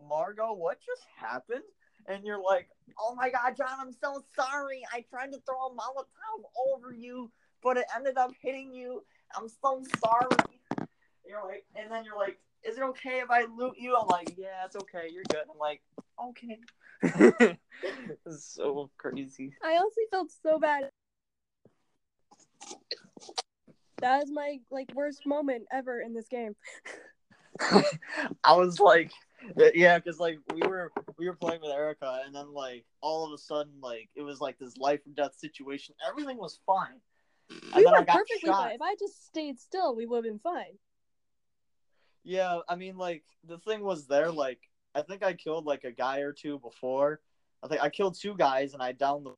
Margot, 0.10 0.54
what 0.54 0.80
just 0.86 1.04
happened? 1.18 1.64
And 2.08 2.24
you're 2.24 2.42
like, 2.42 2.70
oh 3.00 3.16
my 3.16 3.30
god, 3.30 3.56
John, 3.58 3.78
I'm 3.80 3.92
so 3.92 4.24
sorry. 4.36 4.82
I 4.94 5.04
tried 5.10 5.32
to 5.34 5.40
throw 5.46 5.68
a 5.68 5.72
Molotov 5.72 6.46
over 6.74 6.94
you, 6.94 7.32
but 7.62 7.78
it 7.78 7.86
ended 7.96 8.18
up 8.18 8.32
hitting 8.42 8.74
you. 8.74 9.04
I'm 9.36 9.50
so 9.50 9.84
sorry. 10.00 10.88
You're 11.28 11.44
like, 11.46 11.66
and 11.76 11.92
then 11.92 12.06
you're 12.06 12.18
like, 12.18 12.40
is 12.64 12.78
it 12.78 12.84
okay 12.84 13.20
if 13.20 13.30
I 13.30 13.46
loot 13.46 13.76
you? 13.78 13.96
I'm 13.96 14.08
like, 14.08 14.36
yeah, 14.38 14.66
it's 14.66 14.76
okay. 14.76 15.10
You're 15.12 15.24
good. 15.30 15.44
I'm 15.52 15.60
like, 15.60 15.82
okay. 16.30 16.60
it's 18.26 18.46
so 18.56 18.90
crazy. 18.98 19.54
I 19.64 19.78
honestly 19.78 20.04
felt 20.10 20.32
so 20.32 20.60
bad. 20.60 20.90
That 24.00 24.24
is 24.24 24.32
my 24.32 24.60
like 24.72 24.92
worst 24.94 25.26
moment 25.26 25.66
ever 25.72 26.02
in 26.02 26.14
this 26.14 26.28
game. 26.28 26.56
I 28.44 28.54
was 28.54 28.80
like, 28.80 29.12
Yeah, 29.56 29.98
because 30.04 30.20
like 30.20 30.40
we 30.54 30.68
were 30.68 30.92
we 31.18 31.28
were 31.28 31.36
playing 31.36 31.62
with 31.62 31.72
Erica, 31.72 32.22
and 32.26 32.36
then 32.36 32.54
like 32.54 32.86
all 33.02 33.26
of 33.26 33.34
a 33.34 33.38
sudden 33.38 33.74
like 33.82 34.10
it 34.16 34.22
was 34.22 34.42
like 34.42 34.58
this 34.60 34.78
life 34.78 35.02
or 35.06 35.12
death 35.12 35.36
situation. 35.38 35.96
Everything 36.08 36.38
was 36.38 36.60
fine. 36.66 37.00
We 37.76 37.86
were 37.86 38.04
perfectly 38.04 38.40
shot. 38.46 38.64
fine. 38.64 38.76
If 38.76 38.82
I 38.82 38.96
just 39.00 39.26
stayed 39.26 39.60
still, 39.60 39.96
we 39.96 40.06
would 40.06 40.18
have 40.18 40.26
been 40.26 40.40
fine. 40.40 40.78
Yeah, 42.24 42.60
I 42.68 42.76
mean, 42.76 42.98
like 42.98 43.24
the 43.48 43.58
thing 43.60 43.82
was 43.84 44.08
there. 44.08 44.32
Like 44.32 44.60
I 44.94 45.02
think 45.02 45.24
I 45.24 45.34
killed 45.34 45.66
like 45.66 45.84
a 45.84 45.92
guy 45.92 46.20
or 46.20 46.34
two 46.34 46.60
before. 46.60 47.22
I 47.64 47.68
think 47.68 47.82
I 47.82 47.90
killed 47.90 48.20
two 48.20 48.36
guys 48.36 48.74
and 48.74 48.84
I 48.84 48.92
downed 48.92 49.26
the. 49.26 49.34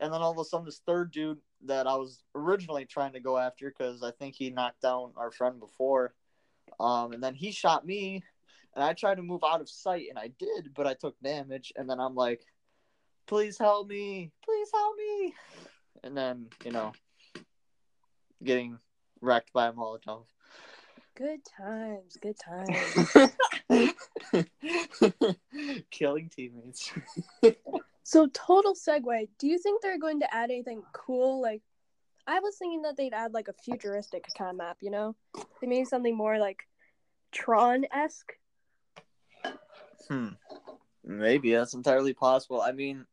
And 0.00 0.12
then 0.12 0.20
all 0.20 0.32
of 0.32 0.38
a 0.38 0.44
sudden, 0.44 0.66
this 0.66 0.82
third 0.84 1.12
dude 1.12 1.38
that 1.66 1.86
I 1.86 1.94
was 1.94 2.22
originally 2.34 2.84
trying 2.84 3.12
to 3.12 3.20
go 3.20 3.38
after 3.38 3.70
because 3.70 4.02
I 4.02 4.10
think 4.10 4.34
he 4.34 4.50
knocked 4.50 4.82
down 4.82 5.12
our 5.16 5.30
friend 5.30 5.60
before, 5.60 6.14
um, 6.80 7.12
and 7.12 7.22
then 7.22 7.34
he 7.34 7.52
shot 7.52 7.86
me, 7.86 8.22
and 8.74 8.84
I 8.84 8.92
tried 8.92 9.16
to 9.16 9.22
move 9.22 9.42
out 9.44 9.60
of 9.60 9.68
sight, 9.68 10.06
and 10.08 10.18
I 10.18 10.28
did, 10.38 10.74
but 10.74 10.86
I 10.86 10.94
took 10.94 11.18
damage. 11.20 11.72
And 11.76 11.88
then 11.88 12.00
I'm 12.00 12.14
like, 12.14 12.44
"Please 13.26 13.58
help 13.58 13.88
me! 13.88 14.32
Please 14.44 14.68
help 14.72 14.96
me!" 14.96 15.34
And 16.02 16.16
then 16.16 16.48
you 16.64 16.72
know, 16.72 16.92
getting 18.42 18.78
wrecked 19.20 19.52
by 19.52 19.68
a 19.68 19.72
Molotov. 19.72 20.24
Good 21.16 21.44
times, 21.44 22.16
good 22.20 22.36
times. 22.36 23.24
Killing 25.90 26.28
teammates. 26.28 26.92
so 28.02 28.26
total 28.32 28.74
segue. 28.74 29.28
Do 29.38 29.46
you 29.46 29.58
think 29.58 29.80
they're 29.80 29.98
going 29.98 30.20
to 30.20 30.34
add 30.34 30.50
anything 30.50 30.82
cool? 30.92 31.40
Like, 31.40 31.62
I 32.26 32.40
was 32.40 32.56
thinking 32.56 32.82
that 32.82 32.96
they'd 32.96 33.14
add 33.14 33.32
like 33.32 33.46
a 33.46 33.52
futuristic 33.52 34.26
kind 34.36 34.50
of 34.50 34.56
map. 34.56 34.78
You 34.80 34.90
know, 34.90 35.14
they 35.60 35.68
maybe 35.68 35.84
something 35.84 36.16
more 36.16 36.38
like 36.38 36.66
Tron 37.30 37.84
esque. 37.92 38.32
Hmm. 40.08 40.28
Maybe 41.04 41.52
that's 41.52 41.74
entirely 41.74 42.14
possible. 42.14 42.60
I 42.60 42.72
mean, 42.72 43.06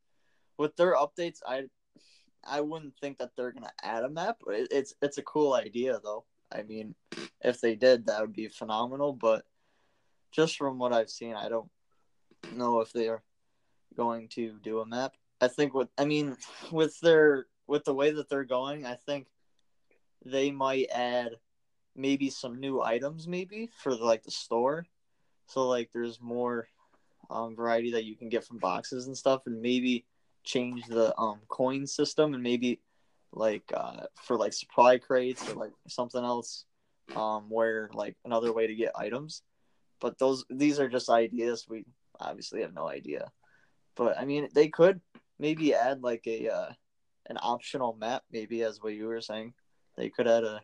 with 0.57 0.75
their 0.75 0.95
updates, 0.95 1.39
I 1.45 1.65
I 2.43 2.61
wouldn't 2.61 2.97
think 2.99 3.17
that 3.17 3.31
they're 3.35 3.51
gonna 3.51 3.71
add 3.81 4.03
a 4.03 4.09
map. 4.09 4.37
It, 4.47 4.67
it's 4.71 4.93
it's 5.01 5.17
a 5.17 5.23
cool 5.23 5.53
idea 5.53 5.99
though. 6.03 6.25
I 6.51 6.63
mean, 6.63 6.95
if 7.41 7.61
they 7.61 7.75
did, 7.75 8.05
that 8.05 8.21
would 8.21 8.33
be 8.33 8.47
phenomenal. 8.47 9.13
But 9.13 9.45
just 10.31 10.57
from 10.57 10.79
what 10.79 10.93
I've 10.93 11.09
seen, 11.09 11.35
I 11.35 11.49
don't 11.49 11.69
know 12.53 12.81
if 12.81 12.91
they 12.91 13.07
are 13.07 13.23
going 13.95 14.27
to 14.29 14.57
do 14.63 14.79
a 14.79 14.85
map. 14.85 15.13
I 15.39 15.47
think 15.47 15.73
with 15.73 15.89
I 15.97 16.05
mean 16.05 16.37
with 16.71 16.99
their 16.99 17.47
with 17.67 17.83
the 17.85 17.93
way 17.93 18.11
that 18.11 18.29
they're 18.29 18.43
going, 18.45 18.85
I 18.85 18.95
think 18.95 19.27
they 20.25 20.51
might 20.51 20.87
add 20.93 21.37
maybe 21.95 22.29
some 22.29 22.59
new 22.59 22.81
items 22.81 23.27
maybe 23.27 23.69
for 23.81 23.95
like 23.95 24.23
the 24.23 24.31
store. 24.31 24.85
So 25.47 25.67
like 25.67 25.89
there's 25.91 26.21
more 26.21 26.67
um, 27.31 27.55
variety 27.55 27.91
that 27.91 28.05
you 28.05 28.15
can 28.15 28.29
get 28.29 28.45
from 28.45 28.57
boxes 28.57 29.07
and 29.07 29.17
stuff, 29.17 29.41
and 29.45 29.61
maybe 29.61 30.05
change 30.43 30.85
the 30.85 31.17
um, 31.17 31.39
coin 31.47 31.85
system 31.87 32.33
and 32.33 32.43
maybe 32.43 32.79
like 33.31 33.63
uh, 33.73 34.05
for 34.15 34.37
like 34.37 34.53
supply 34.53 34.97
crates 34.97 35.47
or 35.49 35.53
like 35.55 35.71
something 35.87 36.23
else 36.23 36.65
um, 37.15 37.49
where 37.49 37.89
like 37.93 38.15
another 38.25 38.51
way 38.51 38.67
to 38.67 38.75
get 38.75 38.91
items. 38.95 39.43
But 39.99 40.17
those 40.17 40.45
these 40.49 40.79
are 40.79 40.89
just 40.89 41.09
ideas. 41.09 41.65
We 41.69 41.85
obviously 42.19 42.61
have 42.61 42.73
no 42.73 42.87
idea. 42.87 43.31
But 43.95 44.17
I 44.17 44.25
mean, 44.25 44.49
they 44.53 44.67
could 44.67 45.01
maybe 45.39 45.73
add 45.73 46.01
like 46.01 46.23
a 46.27 46.49
uh, 46.49 46.71
an 47.27 47.37
optional 47.41 47.95
map, 47.99 48.23
maybe 48.31 48.63
as 48.63 48.81
what 48.81 48.93
you 48.93 49.05
were 49.05 49.21
saying. 49.21 49.53
They 49.97 50.09
could 50.09 50.27
add 50.27 50.43
a 50.43 50.61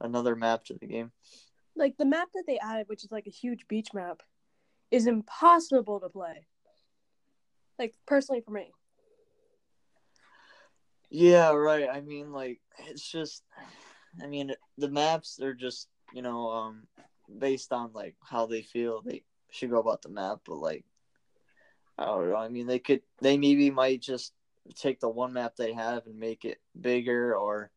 another 0.00 0.36
map 0.36 0.64
to 0.64 0.74
the 0.74 0.86
game. 0.86 1.12
Like 1.76 1.96
the 1.96 2.04
map 2.04 2.28
that 2.34 2.44
they 2.46 2.58
added, 2.58 2.88
which 2.88 3.04
is 3.04 3.10
like 3.10 3.26
a 3.26 3.30
huge 3.30 3.66
beach 3.68 3.88
map, 3.92 4.22
is 4.94 5.08
impossible 5.08 5.98
to 5.98 6.08
play. 6.08 6.46
Like 7.78 7.94
personally 8.06 8.40
for 8.40 8.52
me. 8.52 8.72
Yeah, 11.10 11.50
right. 11.52 11.88
I 11.92 12.00
mean, 12.00 12.32
like 12.32 12.60
it's 12.86 13.10
just, 13.10 13.42
I 14.22 14.26
mean, 14.26 14.52
the 14.78 14.88
maps 14.88 15.36
they're 15.36 15.54
just 15.54 15.88
you 16.12 16.22
know 16.22 16.48
um 16.50 16.86
based 17.38 17.72
on 17.72 17.90
like 17.92 18.14
how 18.22 18.46
they 18.46 18.62
feel 18.62 19.02
they 19.02 19.24
should 19.50 19.70
go 19.70 19.80
about 19.80 20.02
the 20.02 20.08
map, 20.08 20.38
but 20.46 20.58
like 20.58 20.84
I 21.98 22.04
don't 22.06 22.30
know. 22.30 22.36
I 22.36 22.48
mean, 22.48 22.68
they 22.68 22.78
could 22.78 23.02
they 23.20 23.36
maybe 23.36 23.70
might 23.72 24.00
just 24.00 24.32
take 24.76 25.00
the 25.00 25.08
one 25.08 25.32
map 25.32 25.56
they 25.56 25.72
have 25.72 26.06
and 26.06 26.18
make 26.18 26.44
it 26.44 26.58
bigger, 26.80 27.36
or 27.36 27.72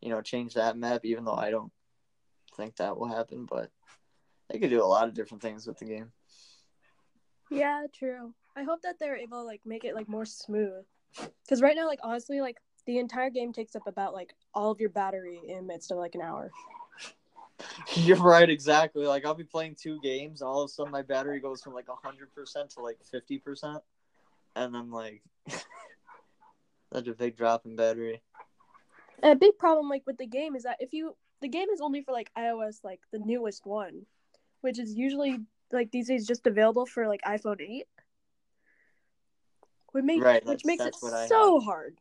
you 0.00 0.10
know 0.10 0.22
change 0.22 0.54
that 0.54 0.76
map. 0.76 1.04
Even 1.04 1.24
though 1.24 1.34
I 1.34 1.50
don't 1.50 1.72
think 2.56 2.76
that 2.76 2.96
will 2.96 3.08
happen, 3.08 3.46
but 3.46 3.70
they 4.48 4.60
could 4.60 4.70
do 4.70 4.82
a 4.82 4.86
lot 4.86 5.08
of 5.08 5.14
different 5.14 5.42
things 5.42 5.66
with 5.66 5.78
the 5.78 5.86
game. 5.86 6.12
Yeah, 7.52 7.84
true. 7.92 8.32
I 8.56 8.62
hope 8.62 8.82
that 8.82 8.98
they're 8.98 9.16
able 9.16 9.40
to 9.40 9.44
like 9.44 9.60
make 9.64 9.84
it 9.84 9.94
like 9.94 10.08
more 10.08 10.24
smooth. 10.24 10.84
Because 11.44 11.60
right 11.60 11.76
now, 11.76 11.86
like 11.86 12.00
honestly, 12.02 12.40
like 12.40 12.56
the 12.86 12.98
entire 12.98 13.30
game 13.30 13.52
takes 13.52 13.76
up 13.76 13.86
about 13.86 14.14
like 14.14 14.34
all 14.54 14.70
of 14.70 14.80
your 14.80 14.88
battery 14.90 15.40
in 15.46 15.66
midst 15.66 15.90
of 15.90 15.98
like 15.98 16.14
an 16.14 16.22
hour. 16.22 16.50
You're 17.94 18.16
right, 18.16 18.48
exactly. 18.48 19.06
Like 19.06 19.26
I'll 19.26 19.34
be 19.34 19.44
playing 19.44 19.76
two 19.80 20.00
games, 20.00 20.40
and 20.40 20.48
all 20.48 20.62
of 20.62 20.66
a 20.66 20.72
sudden 20.72 20.90
my 20.90 21.02
battery 21.02 21.40
goes 21.40 21.62
from 21.62 21.74
like 21.74 21.86
hundred 22.02 22.34
percent 22.34 22.70
to 22.70 22.80
like 22.80 22.98
fifty 23.10 23.38
percent, 23.38 23.78
and 24.56 24.76
I'm 24.76 24.90
like 24.90 25.22
such 26.92 27.06
a 27.06 27.14
big 27.14 27.36
drop 27.36 27.66
in 27.66 27.76
battery. 27.76 28.22
And 29.22 29.32
a 29.32 29.36
big 29.36 29.58
problem 29.58 29.88
like 29.88 30.02
with 30.06 30.18
the 30.18 30.26
game 30.26 30.56
is 30.56 30.64
that 30.64 30.78
if 30.80 30.92
you 30.92 31.16
the 31.42 31.48
game 31.48 31.68
is 31.70 31.80
only 31.80 32.02
for 32.02 32.12
like 32.12 32.30
iOS 32.36 32.78
like 32.82 33.00
the 33.12 33.18
newest 33.18 33.66
one, 33.66 34.06
which 34.62 34.78
is 34.78 34.94
usually 34.94 35.38
like 35.72 35.90
these 35.90 36.08
days 36.08 36.26
just 36.26 36.46
available 36.46 36.86
for 36.86 37.08
like 37.08 37.22
iPhone 37.22 37.60
eight. 37.60 37.86
Which 39.92 40.04
makes 40.04 40.24
Right, 40.24 40.44
which 40.44 40.64
makes 40.64 40.84
it 40.84 40.94
so 40.94 41.60
hard 41.60 41.98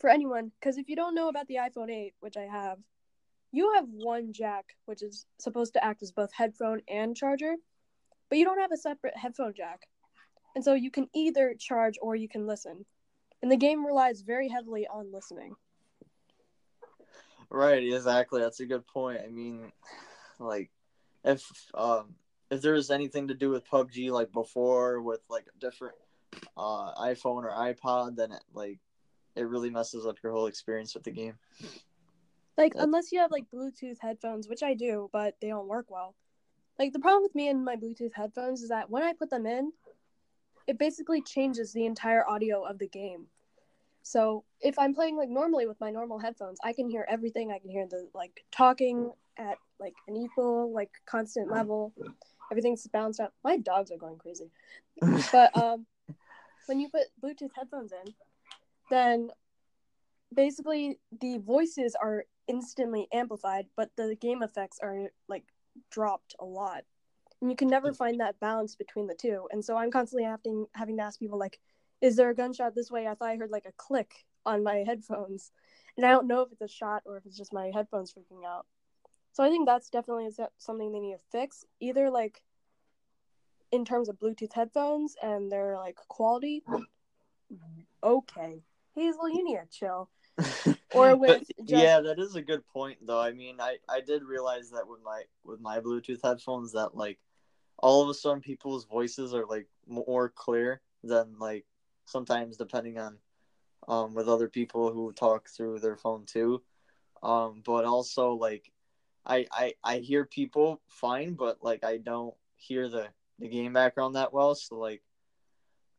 for 0.00 0.08
anyone 0.08 0.52
because 0.58 0.78
if 0.78 0.88
you 0.88 0.96
don't 0.96 1.14
know 1.14 1.28
about 1.28 1.46
the 1.46 1.56
iPhone 1.56 1.90
eight, 1.90 2.14
which 2.20 2.36
I 2.36 2.42
have, 2.42 2.78
you 3.52 3.72
have 3.74 3.86
one 3.88 4.32
jack 4.32 4.76
which 4.86 5.02
is 5.02 5.26
supposed 5.38 5.74
to 5.74 5.84
act 5.84 6.02
as 6.02 6.10
both 6.10 6.32
headphone 6.32 6.80
and 6.88 7.16
charger, 7.16 7.56
but 8.28 8.38
you 8.38 8.44
don't 8.44 8.60
have 8.60 8.72
a 8.72 8.76
separate 8.76 9.16
headphone 9.16 9.52
jack, 9.54 9.88
and 10.54 10.64
so 10.64 10.74
you 10.74 10.90
can 10.90 11.08
either 11.14 11.54
charge 11.58 11.96
or 12.00 12.16
you 12.16 12.28
can 12.28 12.46
listen, 12.46 12.86
and 13.42 13.52
the 13.52 13.56
game 13.56 13.84
relies 13.84 14.22
very 14.22 14.48
heavily 14.48 14.86
on 14.86 15.12
listening. 15.12 15.54
Right, 17.50 17.82
exactly. 17.84 18.40
That's 18.40 18.60
a 18.60 18.66
good 18.66 18.86
point. 18.86 19.20
I 19.22 19.28
mean, 19.28 19.72
like 20.38 20.70
if 21.22 21.44
um 21.74 22.14
if 22.52 22.60
there 22.60 22.74
was 22.74 22.90
anything 22.90 23.28
to 23.28 23.34
do 23.34 23.48
with 23.48 23.66
PUBG 23.66 24.10
like 24.10 24.30
before 24.30 25.00
with 25.00 25.22
like 25.30 25.46
a 25.54 25.58
different 25.58 25.94
uh 26.56 26.94
iPhone 27.02 27.44
or 27.44 27.50
iPod, 27.50 28.16
then 28.16 28.30
it 28.30 28.44
like 28.52 28.78
it 29.34 29.42
really 29.48 29.70
messes 29.70 30.06
up 30.06 30.16
your 30.22 30.32
whole 30.32 30.46
experience 30.46 30.94
with 30.94 31.02
the 31.02 31.10
game. 31.10 31.34
Like 32.58 32.74
That's- 32.74 32.84
unless 32.84 33.10
you 33.10 33.20
have 33.20 33.30
like 33.30 33.46
Bluetooth 33.52 33.96
headphones, 34.00 34.48
which 34.48 34.62
I 34.62 34.74
do, 34.74 35.08
but 35.12 35.34
they 35.40 35.48
don't 35.48 35.66
work 35.66 35.90
well. 35.90 36.14
Like 36.78 36.92
the 36.92 36.98
problem 36.98 37.22
with 37.22 37.34
me 37.34 37.48
and 37.48 37.64
my 37.64 37.76
Bluetooth 37.76 38.12
headphones 38.14 38.62
is 38.62 38.68
that 38.68 38.90
when 38.90 39.02
I 39.02 39.14
put 39.14 39.30
them 39.30 39.46
in, 39.46 39.72
it 40.66 40.78
basically 40.78 41.22
changes 41.22 41.72
the 41.72 41.86
entire 41.86 42.28
audio 42.28 42.64
of 42.64 42.78
the 42.78 42.88
game. 42.88 43.26
So 44.02 44.44
if 44.60 44.78
I'm 44.78 44.94
playing 44.94 45.16
like 45.16 45.30
normally 45.30 45.66
with 45.66 45.80
my 45.80 45.90
normal 45.90 46.18
headphones, 46.18 46.58
I 46.62 46.74
can 46.74 46.90
hear 46.90 47.06
everything. 47.08 47.50
I 47.50 47.58
can 47.58 47.70
hear 47.70 47.86
the 47.86 48.08
like 48.14 48.44
talking 48.50 49.10
at 49.38 49.56
like 49.78 49.94
an 50.08 50.16
equal, 50.16 50.72
like 50.72 50.90
constant 51.06 51.50
level. 51.50 51.92
Everything's 52.52 52.86
balanced 52.86 53.18
out. 53.18 53.32
My 53.42 53.56
dogs 53.56 53.90
are 53.90 53.96
going 53.96 54.18
crazy. 54.18 54.50
But 55.32 55.56
um 55.56 55.86
when 56.66 56.78
you 56.80 56.90
put 56.90 57.06
Bluetooth 57.22 57.50
headphones 57.56 57.92
in, 57.92 58.12
then 58.90 59.30
basically 60.34 60.98
the 61.20 61.38
voices 61.38 61.94
are 61.94 62.24
instantly 62.46 63.08
amplified, 63.10 63.66
but 63.74 63.90
the 63.96 64.16
game 64.20 64.42
effects 64.42 64.78
are 64.82 65.08
like 65.28 65.44
dropped 65.90 66.34
a 66.38 66.44
lot. 66.44 66.84
And 67.40 67.50
you 67.50 67.56
can 67.56 67.68
never 67.68 67.94
find 67.94 68.20
that 68.20 68.38
balance 68.38 68.76
between 68.76 69.06
the 69.06 69.14
two. 69.14 69.48
And 69.50 69.64
so 69.64 69.78
I'm 69.78 69.90
constantly 69.90 70.24
having 70.24 70.66
having 70.74 70.98
to 70.98 71.02
ask 71.02 71.18
people 71.18 71.38
like, 71.38 71.58
is 72.02 72.16
there 72.16 72.28
a 72.28 72.34
gunshot 72.34 72.74
this 72.74 72.90
way? 72.90 73.06
I 73.06 73.14
thought 73.14 73.30
I 73.30 73.36
heard 73.36 73.50
like 73.50 73.66
a 73.66 73.72
click 73.78 74.26
on 74.44 74.62
my 74.62 74.84
headphones. 74.86 75.52
And 75.96 76.04
I 76.04 76.10
don't 76.10 76.26
know 76.26 76.42
if 76.42 76.52
it's 76.52 76.60
a 76.60 76.68
shot 76.68 77.02
or 77.06 77.16
if 77.16 77.24
it's 77.24 77.38
just 77.38 77.52
my 77.52 77.70
headphones 77.74 78.12
freaking 78.12 78.46
out. 78.46 78.66
So 79.32 79.42
I 79.42 79.48
think 79.48 79.66
that's 79.66 79.88
definitely 79.88 80.28
something 80.58 80.92
they 80.92 81.00
need 81.00 81.14
to 81.14 81.20
fix. 81.30 81.64
Either 81.80 82.10
like 82.10 82.42
in 83.70 83.84
terms 83.84 84.08
of 84.08 84.18
Bluetooth 84.18 84.52
headphones 84.52 85.16
and 85.22 85.50
their 85.50 85.76
like 85.78 85.96
quality. 86.08 86.62
Okay. 88.04 88.62
Hazel, 88.94 89.28
you 89.28 89.44
need 89.44 89.58
to 89.58 89.66
chill. 89.70 90.10
Or 90.94 91.16
with 91.16 91.28
But, 91.28 91.66
just- 91.66 91.82
yeah, 91.82 92.00
that 92.00 92.18
is 92.18 92.34
a 92.36 92.42
good 92.42 92.66
point 92.66 92.98
though. 93.06 93.18
I 93.20 93.32
mean, 93.32 93.60
I 93.60 93.78
I 93.88 94.02
did 94.02 94.22
realize 94.22 94.70
that 94.70 94.86
with 94.86 95.00
my 95.02 95.22
with 95.42 95.58
my 95.58 95.80
Bluetooth 95.80 96.20
headphones 96.22 96.72
that 96.72 96.94
like 96.94 97.18
all 97.78 98.02
of 98.02 98.10
a 98.10 98.14
sudden 98.14 98.42
people's 98.42 98.84
voices 98.84 99.32
are 99.32 99.46
like 99.46 99.66
more 99.86 100.28
clear 100.28 100.82
than 101.02 101.38
like 101.38 101.64
sometimes 102.04 102.58
depending 102.58 102.98
on 102.98 103.16
um 103.88 104.14
with 104.14 104.28
other 104.28 104.48
people 104.48 104.92
who 104.92 105.12
talk 105.14 105.48
through 105.48 105.78
their 105.78 105.96
phone 105.96 106.26
too. 106.26 106.62
Um 107.22 107.62
but 107.64 107.86
also 107.86 108.34
like 108.34 108.70
I 109.26 109.46
I 109.52 109.74
I 109.84 109.98
hear 109.98 110.24
people 110.24 110.80
fine, 110.88 111.34
but 111.34 111.58
like 111.62 111.84
I 111.84 111.98
don't 111.98 112.34
hear 112.56 112.88
the 112.88 113.08
the 113.38 113.48
game 113.48 113.72
background 113.72 114.16
that 114.16 114.32
well. 114.32 114.54
So 114.54 114.76
like 114.76 115.02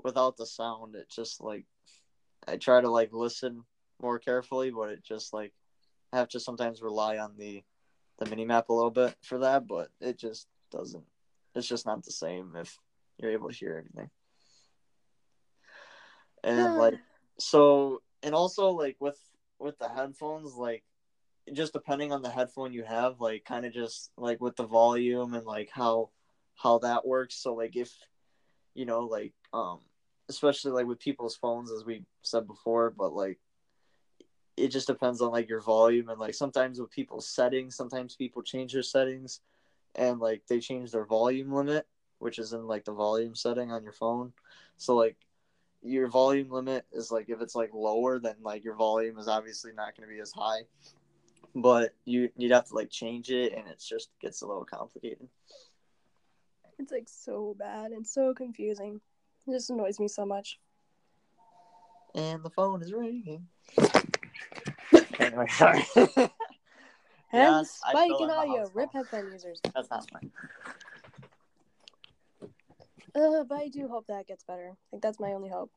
without 0.04 0.38
the 0.38 0.46
sound, 0.46 0.96
it 0.96 1.10
just 1.10 1.42
like 1.42 1.66
I 2.48 2.58
try 2.58 2.82
to 2.82 2.90
like 2.90 3.14
listen 3.14 3.64
more 4.02 4.20
carefully, 4.20 4.72
but 4.72 4.90
it 4.90 5.04
just 5.04 5.34
like 5.34 5.54
I 6.12 6.18
have 6.18 6.30
to 6.30 6.40
sometimes 6.40 6.82
rely 6.82 7.18
on 7.18 7.38
the 7.38 7.64
the 8.20 8.30
mini 8.30 8.46
map 8.46 8.70
a 8.70 8.74
little 8.74 8.92
bit 8.92 9.16
for 9.22 9.40
that, 9.40 9.68
but 9.68 9.90
it 10.00 10.18
just 10.18 10.48
doesn't. 10.72 11.06
It's 11.56 11.68
just 11.68 11.86
not 11.86 12.04
the 12.04 12.12
same 12.12 12.56
if 12.56 12.78
you're 13.18 13.32
able 13.32 13.50
to 13.50 13.56
hear 13.56 13.78
everything. 13.78 14.10
And 16.44 16.60
uh. 16.60 16.80
like 16.80 17.00
so, 17.40 18.02
and 18.22 18.36
also 18.36 18.70
like 18.70 18.98
with 19.00 19.18
with 19.60 19.78
the 19.80 19.88
headphones, 19.88 20.56
like 20.56 20.84
just 21.52 21.74
depending 21.74 22.12
on 22.12 22.22
the 22.22 22.30
headphone 22.30 22.72
you 22.74 22.84
have, 22.84 23.20
like 23.20 23.44
kind 23.44 23.66
of 23.66 23.74
just 23.74 24.12
like 24.18 24.40
with 24.40 24.56
the 24.56 24.66
volume 24.66 25.34
and 25.34 25.46
like 25.46 25.70
how 25.72 26.10
how 26.56 26.80
that 26.80 27.06
works. 27.06 27.36
So 27.36 27.56
like 27.56 27.76
if 27.76 27.92
you 28.74 28.86
know 28.86 29.02
like 29.02 29.34
um 29.52 29.80
especially 30.30 30.72
like 30.72 30.86
with 30.86 31.00
people's 31.00 31.36
phones 31.36 31.72
as 31.72 31.84
we 31.86 32.06
said 32.22 32.48
before, 32.48 32.92
but 32.92 33.14
like 33.14 33.40
it 34.56 34.70
just 34.70 34.88
depends 34.88 35.20
on 35.22 35.32
like 35.32 35.50
your 35.50 35.62
volume 35.62 36.10
and 36.10 36.20
like 36.20 36.34
sometimes 36.34 36.80
with 36.80 36.92
people's 36.92 37.28
settings, 37.28 37.76
sometimes 37.76 38.16
people 38.16 38.42
change 38.42 38.74
their 38.74 38.84
settings 38.84 39.42
and 39.96 40.20
like 40.20 40.44
they 40.48 40.60
change 40.60 40.92
their 40.92 41.06
volume 41.06 41.52
limit, 41.52 41.88
which 42.20 42.40
is 42.40 42.54
in 42.54 42.68
like 42.68 42.86
the 42.86 42.94
volume 42.94 43.36
setting 43.36 43.72
on 43.72 43.84
your 43.84 43.92
phone. 43.92 44.32
So 44.78 44.96
like 44.96 45.18
your 45.82 46.08
volume 46.08 46.50
limit 46.50 46.86
is 46.94 47.12
like 47.12 47.30
if 47.30 47.42
it's 47.42 47.56
like 47.56 47.74
lower 47.74 48.18
then 48.18 48.36
like 48.42 48.64
your 48.64 48.76
volume 48.76 49.18
is 49.18 49.28
obviously 49.28 49.72
not 49.74 49.98
going 49.98 50.08
to 50.08 50.14
be 50.14 50.22
as 50.22 50.32
high 50.32 50.62
but 51.56 51.94
you 52.06 52.30
you'd 52.38 52.52
have 52.52 52.66
to 52.68 52.76
like 52.76 52.89
change 52.89 53.30
it 53.30 53.54
and 53.54 53.68
it 53.68 53.80
just 53.86 54.10
gets 54.22 54.42
a 54.42 54.48
little 54.48 54.66
complicated 54.66 55.28
It's 56.80 56.92
like 56.92 57.08
so 57.08 57.56
bad 57.58 57.92
and 57.92 58.06
so 58.06 58.34
confusing. 58.34 59.00
It 59.48 59.52
just 59.52 59.70
annoys 59.70 60.00
me 60.00 60.08
so 60.08 60.26
much. 60.26 60.60
and 62.16 62.44
the 62.44 62.50
phone 62.50 62.82
is 62.82 62.94
ringing 62.94 63.48
anyway 65.20 65.48
sorry 65.50 65.84
And 67.36 67.56
Yes, 67.56 67.82
spike 67.88 68.12
in 68.20 68.26
in 68.26 68.30
audio. 68.30 68.70
Rip 68.76 68.94
headphone 68.94 69.32
users. 69.32 69.60
that's 69.74 69.89
not 69.89 70.06
mine 70.13 70.32
Uh, 73.16 73.44
but 73.44 73.58
I 73.58 73.68
do 73.70 73.88
hope 73.88 74.06
that 74.08 74.28
gets 74.28 74.44
better. 74.44 74.70
I 74.72 74.76
think 74.92 75.02
that's 75.04 75.20
my 75.20 75.34
only 75.34 75.50
hope. 75.50 75.72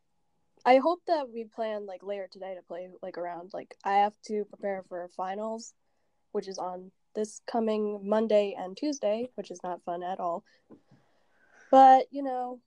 I 0.67 0.79
hope 0.79 1.01
that 1.07 1.31
we 1.33 1.45
plan 1.45 1.87
like 1.87 2.03
later 2.03 2.29
today 2.31 2.57
to 2.57 2.63
play 2.63 2.89
like 3.01 3.17
around. 3.17 3.53
Like 3.55 3.77
I 3.85 3.99
have 3.99 4.15
to 4.27 4.45
prepare 4.47 4.83
for 4.89 5.09
finals, 5.17 5.75
which 6.33 6.49
is 6.49 6.59
on 6.59 6.91
this 7.15 7.41
coming 7.47 8.01
Monday 8.03 8.57
and 8.59 8.77
Tuesday, 8.77 9.31
which 9.37 9.53
is 9.53 9.61
not 9.63 9.85
fun 9.85 10.03
at 10.03 10.19
all. 10.19 10.43
But 11.71 12.07
you 12.11 12.25
know, 12.25 12.61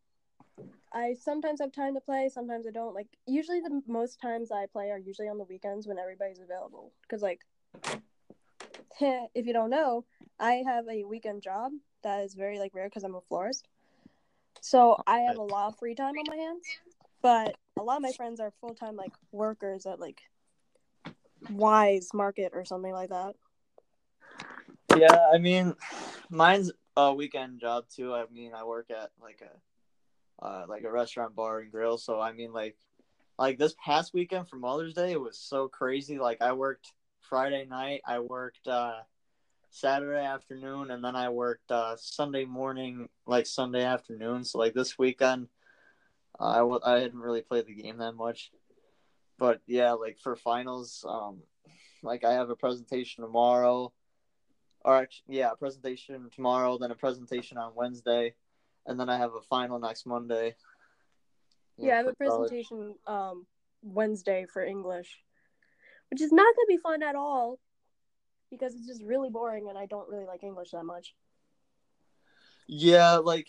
I 0.93 1.13
sometimes 1.19 1.59
have 1.59 1.73
time 1.73 1.93
to 1.95 1.99
play, 1.99 2.29
sometimes 2.29 2.65
I 2.65 2.71
don't. 2.71 2.95
Like 2.95 3.07
usually 3.27 3.59
the 3.59 3.81
most 3.85 4.21
times 4.21 4.49
I 4.49 4.65
play 4.65 4.91
are 4.91 4.97
usually 4.97 5.27
on 5.27 5.37
the 5.37 5.43
weekends 5.43 5.85
when 5.85 5.99
everybody's 5.99 6.39
available. 6.39 6.93
Because 7.01 7.21
like, 7.21 7.41
if 9.01 9.45
you 9.45 9.51
don't 9.51 9.69
know, 9.69 10.05
I 10.39 10.63
have 10.65 10.85
a 10.87 11.03
weekend 11.03 11.41
job 11.41 11.73
that 12.03 12.23
is 12.23 12.33
very 12.33 12.59
like 12.59 12.73
rare 12.73 12.87
because 12.87 13.03
I'm 13.03 13.15
a 13.15 13.21
florist. 13.27 13.67
So 14.61 15.01
I 15.05 15.19
have 15.19 15.37
a 15.37 15.41
lot 15.41 15.67
of 15.67 15.79
free 15.79 15.95
time 15.95 16.15
on 16.17 16.25
my 16.27 16.35
hands, 16.35 16.65
but 17.21 17.55
a 17.77 17.83
lot 17.83 17.97
of 17.97 18.03
my 18.03 18.11
friends 18.11 18.39
are 18.39 18.53
full 18.61 18.75
time 18.75 18.95
like 18.95 19.13
workers 19.31 19.85
at 19.85 19.99
like 19.99 20.21
Weis 21.51 22.13
Market 22.13 22.51
or 22.53 22.65
something 22.65 22.93
like 22.93 23.09
that. 23.09 23.35
yeah 24.97 25.27
i 25.33 25.37
mean 25.37 25.75
mine's 26.29 26.71
a 26.97 27.13
weekend 27.13 27.59
job 27.59 27.85
too. 27.93 28.13
I 28.13 28.25
mean 28.31 28.53
i 28.53 28.63
work 28.63 28.91
at 28.91 29.11
like 29.21 29.41
a 29.41 30.45
uh, 30.45 30.65
like 30.69 30.83
a 30.83 30.91
restaurant 30.91 31.35
bar 31.35 31.59
and 31.59 31.71
grill. 31.71 31.97
So 31.97 32.19
i 32.19 32.31
mean 32.31 32.51
like 32.51 32.75
like 33.37 33.57
this 33.57 33.75
past 33.83 34.13
weekend 34.13 34.47
for 34.49 34.57
mother's 34.57 34.93
day 34.93 35.11
it 35.11 35.21
was 35.21 35.37
so 35.39 35.67
crazy. 35.67 36.19
Like 36.19 36.41
i 36.41 36.53
worked 36.53 36.93
friday 37.21 37.65
night 37.65 38.01
i 38.07 38.19
worked 38.19 38.67
uh 38.67 38.95
saturday 39.69 40.25
afternoon 40.25 40.89
and 40.89 41.03
then 41.03 41.15
i 41.15 41.29
worked 41.29 41.69
uh 41.69 41.95
sunday 41.97 42.43
morning 42.45 43.07
like 43.27 43.45
sunday 43.45 43.83
afternoon. 43.83 44.43
So 44.43 44.57
like 44.57 44.73
this 44.73 44.97
weekend 44.97 45.47
I 46.39 46.57
w- 46.57 46.79
I 46.83 46.99
hadn't 46.99 47.19
really 47.19 47.41
played 47.41 47.67
the 47.67 47.75
game 47.75 47.97
that 47.97 48.13
much 48.13 48.51
but 49.37 49.61
yeah 49.67 49.93
like 49.93 50.19
for 50.19 50.35
finals 50.35 51.05
um 51.07 51.41
like 52.03 52.23
i 52.25 52.33
have 52.33 52.49
a 52.49 52.55
presentation 52.55 53.23
tomorrow 53.23 53.91
or 54.85 54.97
actually, 54.97 55.37
yeah, 55.37 55.51
a 55.51 55.55
presentation 55.55 56.29
tomorrow, 56.33 56.77
then 56.77 56.91
a 56.91 56.95
presentation 56.95 57.57
on 57.57 57.73
Wednesday, 57.75 58.33
and 58.85 58.99
then 58.99 59.09
I 59.09 59.17
have 59.17 59.33
a 59.33 59.41
final 59.41 59.79
next 59.79 60.05
Monday. 60.05 60.55
Yeah, 61.77 61.93
I 61.93 61.97
have 61.97 62.07
a 62.07 62.15
college. 62.15 62.49
presentation 62.49 62.95
um 63.07 63.45
Wednesday 63.81 64.45
for 64.51 64.63
English, 64.63 65.21
which 66.11 66.21
is 66.21 66.31
not 66.31 66.55
gonna 66.55 66.67
be 66.67 66.77
fun 66.77 67.03
at 67.03 67.15
all 67.15 67.59
because 68.49 68.73
it's 68.73 68.87
just 68.87 69.03
really 69.03 69.29
boring 69.29 69.69
and 69.69 69.77
I 69.77 69.85
don't 69.85 70.09
really 70.09 70.25
like 70.25 70.43
English 70.43 70.71
that 70.71 70.83
much. 70.83 71.13
Yeah, 72.67 73.15
like, 73.15 73.47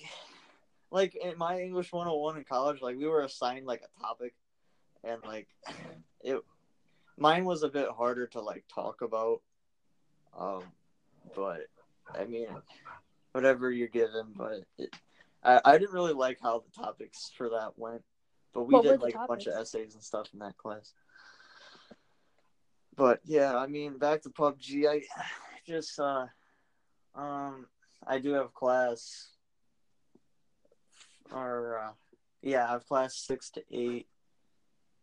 like 0.90 1.14
in 1.14 1.38
my 1.38 1.61
English 1.61 1.92
101 1.92 2.38
in 2.38 2.44
college, 2.44 2.83
like 2.83 2.96
we 2.96 3.07
were 3.07 3.22
assigned 3.22 3.66
like 3.66 3.83
a 3.83 4.00
topic, 4.00 4.35
and 5.05 5.22
like 5.24 5.48
it, 6.22 6.40
mine 7.16 7.44
was 7.44 7.62
a 7.62 7.68
bit 7.68 7.88
harder 7.90 8.26
to 8.29 8.40
like 8.40 8.64
talk 8.72 9.03
about. 9.03 9.40
Um, 10.38 10.62
but 11.35 11.66
I 12.18 12.24
mean, 12.24 12.48
whatever 13.33 13.70
you're 13.70 13.88
given, 13.88 14.26
but 14.37 14.64
it, 14.79 14.94
I 15.44 15.61
I 15.64 15.79
didn't 15.79 15.94
really 15.94 16.12
like 16.12 16.38
how 16.42 16.61
the 16.61 16.83
topics 16.83 17.31
for 17.37 17.50
that 17.50 17.79
went, 17.79 18.03
but 18.53 18.64
we 18.64 18.74
What 18.74 18.85
did 18.85 19.00
like 19.00 19.14
a 19.14 19.26
bunch 19.26 19.46
of 19.46 19.55
essays 19.55 19.94
and 19.94 20.03
stuff 20.03 20.29
in 20.33 20.40
that 20.40 20.57
class. 20.57 20.92
But 22.96 23.20
yeah, 23.24 23.57
I 23.57 23.66
mean, 23.66 23.98
back 23.98 24.22
to 24.22 24.31
PUBG. 24.31 24.88
I 24.88 25.03
just 25.66 25.98
uh, 25.98 26.26
um, 27.14 27.66
I 28.07 28.18
do 28.18 28.33
have 28.33 28.53
class, 28.55 29.29
or 31.33 31.79
uh, 31.79 31.93
yeah, 32.43 32.66
I 32.66 32.73
have 32.73 32.87
class 32.87 33.16
six 33.16 33.51
to 33.51 33.62
eight. 33.71 34.07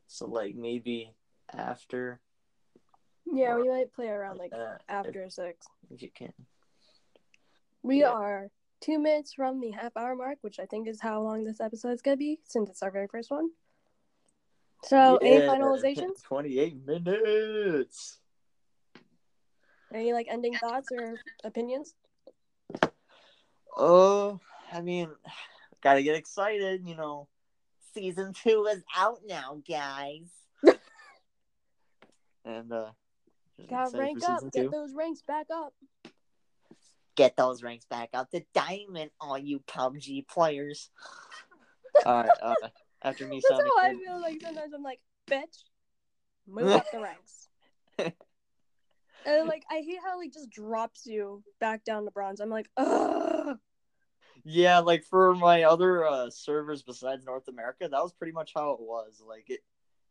So 0.07 0.25
like 0.25 0.55
maybe 0.55 1.13
after 1.53 2.19
Yeah, 3.31 3.55
we 3.55 3.69
might 3.69 3.93
play 3.93 4.07
around 4.07 4.37
like 4.37 4.51
that, 4.51 4.81
after 4.87 5.29
six. 5.29 5.67
if 5.91 6.01
you 6.01 6.09
can. 6.13 6.33
We 7.83 8.01
Yeah. 8.01 8.11
are 8.11 8.49
two 8.79 8.99
minutes 8.99 9.33
from 9.33 9.59
the 9.59 9.71
half 9.71 9.95
hour 9.97 10.15
mark, 10.15 10.37
which 10.41 10.59
I 10.59 10.65
think 10.65 10.87
is 10.87 11.01
how 11.01 11.21
long 11.21 11.43
this 11.43 11.59
episode 11.59 11.91
is 11.91 12.01
gonna 12.01 12.17
be 12.17 12.39
since 12.45 12.69
it's 12.69 12.83
our 12.83 12.91
very 12.91 13.07
first 13.07 13.31
one. 13.31 13.49
So, 14.83 15.17
any 15.17 15.39
finalizations? 15.41 16.21
Twenty-eight 16.23 16.85
minutes. 16.85 18.19
Any 19.93 20.13
like 20.13 20.27
ending 20.29 20.57
thoughts 20.57 20.91
or 20.91 21.19
opinions? 21.43 21.95
Oh, 23.75 24.39
I 24.71 24.81
mean, 24.81 25.09
gotta 25.87 26.03
get 26.03 26.15
excited, 26.15 26.81
you 26.85 26.95
know. 26.95 27.27
Season 27.93 28.33
two 28.33 28.67
is 28.69 28.83
out 28.95 29.19
now, 29.25 29.61
guys. 29.67 30.29
and 32.45 32.71
uh, 32.71 32.91
Gotta 33.69 33.97
rank 33.97 34.23
up, 34.23 34.39
season 34.39 34.49
get 34.63 34.71
those 34.71 34.93
ranks 34.93 35.21
back 35.27 35.47
up. 35.51 35.73
Get 37.15 37.35
those 37.35 37.63
ranks 37.63 37.85
back 37.85 38.09
up 38.13 38.29
to 38.31 38.43
diamond, 38.53 39.11
all 39.19 39.37
you 39.37 39.59
PUBG 39.61 40.27
players. 40.27 40.91
all 42.05 42.23
right, 42.23 42.29
uh, 42.41 42.53
after 43.01 43.25
me 43.25 43.41
That's 43.49 43.61
sounding 43.61 43.71
how 43.75 43.83
I 43.83 43.93
feel 43.95 44.21
like 44.21 44.41
sometimes 44.41 44.73
I'm 44.73 44.83
like, 44.83 44.99
bitch, 45.29 45.63
move 46.47 46.67
up 46.67 46.85
the 46.91 46.99
ranks. 46.99 47.47
And 49.25 49.45
like 49.49 49.63
I 49.69 49.81
hate 49.81 49.99
how 50.01 50.17
like 50.17 50.31
just 50.31 50.49
drops 50.49 51.05
you 51.05 51.43
back 51.59 51.83
down 51.83 52.05
to 52.05 52.11
bronze. 52.11 52.39
I'm 52.39 52.49
like, 52.49 52.69
ugh. 52.77 53.57
Yeah, 54.49 54.79
like 54.79 55.03
for 55.03 55.35
my 55.35 55.63
other 55.63 56.05
uh, 56.05 56.29
servers 56.29 56.81
besides 56.81 57.25
North 57.25 57.49
America, 57.49 57.89
that 57.89 58.01
was 58.01 58.13
pretty 58.13 58.31
much 58.31 58.53
how 58.55 58.71
it 58.71 58.79
was. 58.79 59.21
Like 59.27 59.49
it, 59.49 59.59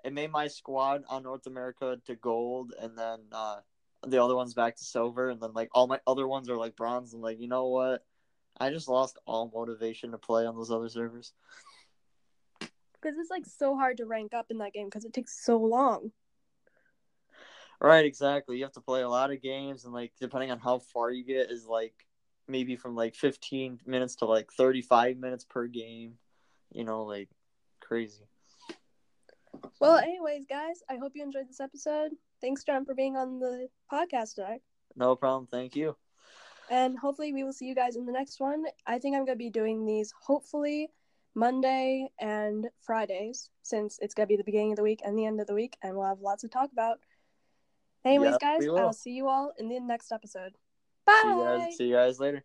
it 0.05 0.12
made 0.12 0.31
my 0.31 0.46
squad 0.46 1.05
on 1.09 1.22
North 1.22 1.46
America 1.46 1.96
to 2.05 2.16
gold, 2.16 2.75
and 2.79 2.99
then 2.99 3.20
uh, 3.33 3.61
the 4.07 4.22
other 4.22 4.37
ones 4.37 4.53
back 4.53 4.77
to 4.77 4.85
silver, 4.85 5.31
and 5.31 5.40
then 5.40 5.55
like 5.55 5.70
all 5.72 5.87
my 5.87 6.01
other 6.07 6.29
ones 6.29 6.51
are 6.51 6.57
like 6.59 6.77
bronze. 6.77 7.14
And 7.14 7.22
like, 7.22 7.40
you 7.40 7.49
know 7.49 7.68
what? 7.68 8.05
I 8.61 8.68
just 8.68 8.88
lost 8.88 9.18
all 9.25 9.51
motivation 9.55 10.11
to 10.11 10.18
play 10.18 10.44
on 10.44 10.55
those 10.55 10.70
other 10.70 10.90
servers. 10.90 11.33
Because 12.61 13.16
it's 13.18 13.31
like 13.31 13.46
so 13.46 13.75
hard 13.75 13.96
to 13.96 14.05
rank 14.05 14.35
up 14.35 14.51
in 14.51 14.59
that 14.59 14.75
game 14.75 14.88
because 14.88 15.07
it 15.07 15.14
takes 15.14 15.42
so 15.42 15.57
long. 15.57 16.12
Right, 17.81 18.05
exactly. 18.05 18.59
You 18.59 18.64
have 18.64 18.72
to 18.72 18.83
play 18.83 19.01
a 19.01 19.09
lot 19.09 19.33
of 19.33 19.40
games, 19.40 19.87
and 19.87 19.94
like 19.94 20.12
depending 20.20 20.51
on 20.51 20.59
how 20.59 20.81
far 20.81 21.11
you 21.11 21.25
get, 21.25 21.51
is 21.51 21.64
like 21.64 22.05
maybe 22.48 22.76
from 22.76 22.94
like 22.94 23.14
15 23.14 23.80
minutes 23.87 24.16
to 24.16 24.26
like 24.26 24.52
35 24.52 25.18
minutes 25.18 25.44
per 25.44 25.66
game. 25.66 26.14
You 26.72 26.85
know, 26.85 27.04
like 27.04 27.28
crazy. 27.80 28.24
Well, 29.80 29.96
anyways, 29.96 30.44
guys, 30.46 30.82
I 30.90 30.96
hope 30.96 31.12
you 31.14 31.22
enjoyed 31.22 31.48
this 31.48 31.61
episode. 31.61 32.12
Thanks, 32.40 32.64
John, 32.64 32.85
for 32.85 32.94
being 32.94 33.16
on 33.16 33.38
the 33.38 33.68
podcast 33.90 34.35
today. 34.35 34.61
No 34.96 35.16
problem. 35.16 35.46
Thank 35.46 35.76
you. 35.76 35.96
And 36.70 36.98
hopefully, 36.98 37.32
we 37.32 37.44
will 37.44 37.52
see 37.52 37.66
you 37.66 37.74
guys 37.74 37.96
in 37.96 38.06
the 38.06 38.12
next 38.12 38.40
one. 38.40 38.64
I 38.87 38.98
think 38.98 39.14
I'm 39.14 39.24
going 39.24 39.38
to 39.38 39.44
be 39.44 39.50
doing 39.50 39.87
these 39.87 40.12
hopefully 40.20 40.90
Monday 41.35 42.09
and 42.20 42.66
Fridays 42.80 43.50
since 43.62 43.98
it's 44.02 44.14
going 44.14 44.26
to 44.26 44.32
be 44.32 44.37
the 44.37 44.44
beginning 44.44 44.72
of 44.72 44.76
the 44.76 44.82
week 44.82 45.00
and 45.04 45.16
the 45.16 45.26
end 45.26 45.40
of 45.40 45.46
the 45.46 45.54
week, 45.54 45.76
and 45.82 45.96
we'll 45.96 46.06
have 46.06 46.20
lots 46.20 46.42
to 46.42 46.48
talk 46.48 46.72
about. 46.72 46.98
Anyways, 48.04 48.32
Yep, 48.32 48.40
guys. 48.40 48.66
I'll 48.68 48.92
see 48.92 49.12
you 49.12 49.28
all 49.28 49.52
in 49.59 49.68
the 49.68 49.80
next 49.80 50.12
episode. 50.12 50.54
Bye. 51.06 51.20
See 51.22 51.28
you 51.28 51.44
guys. 51.44 51.76
See 51.76 51.84
you 51.88 51.94
guys 51.94 52.20
later. 52.20 52.44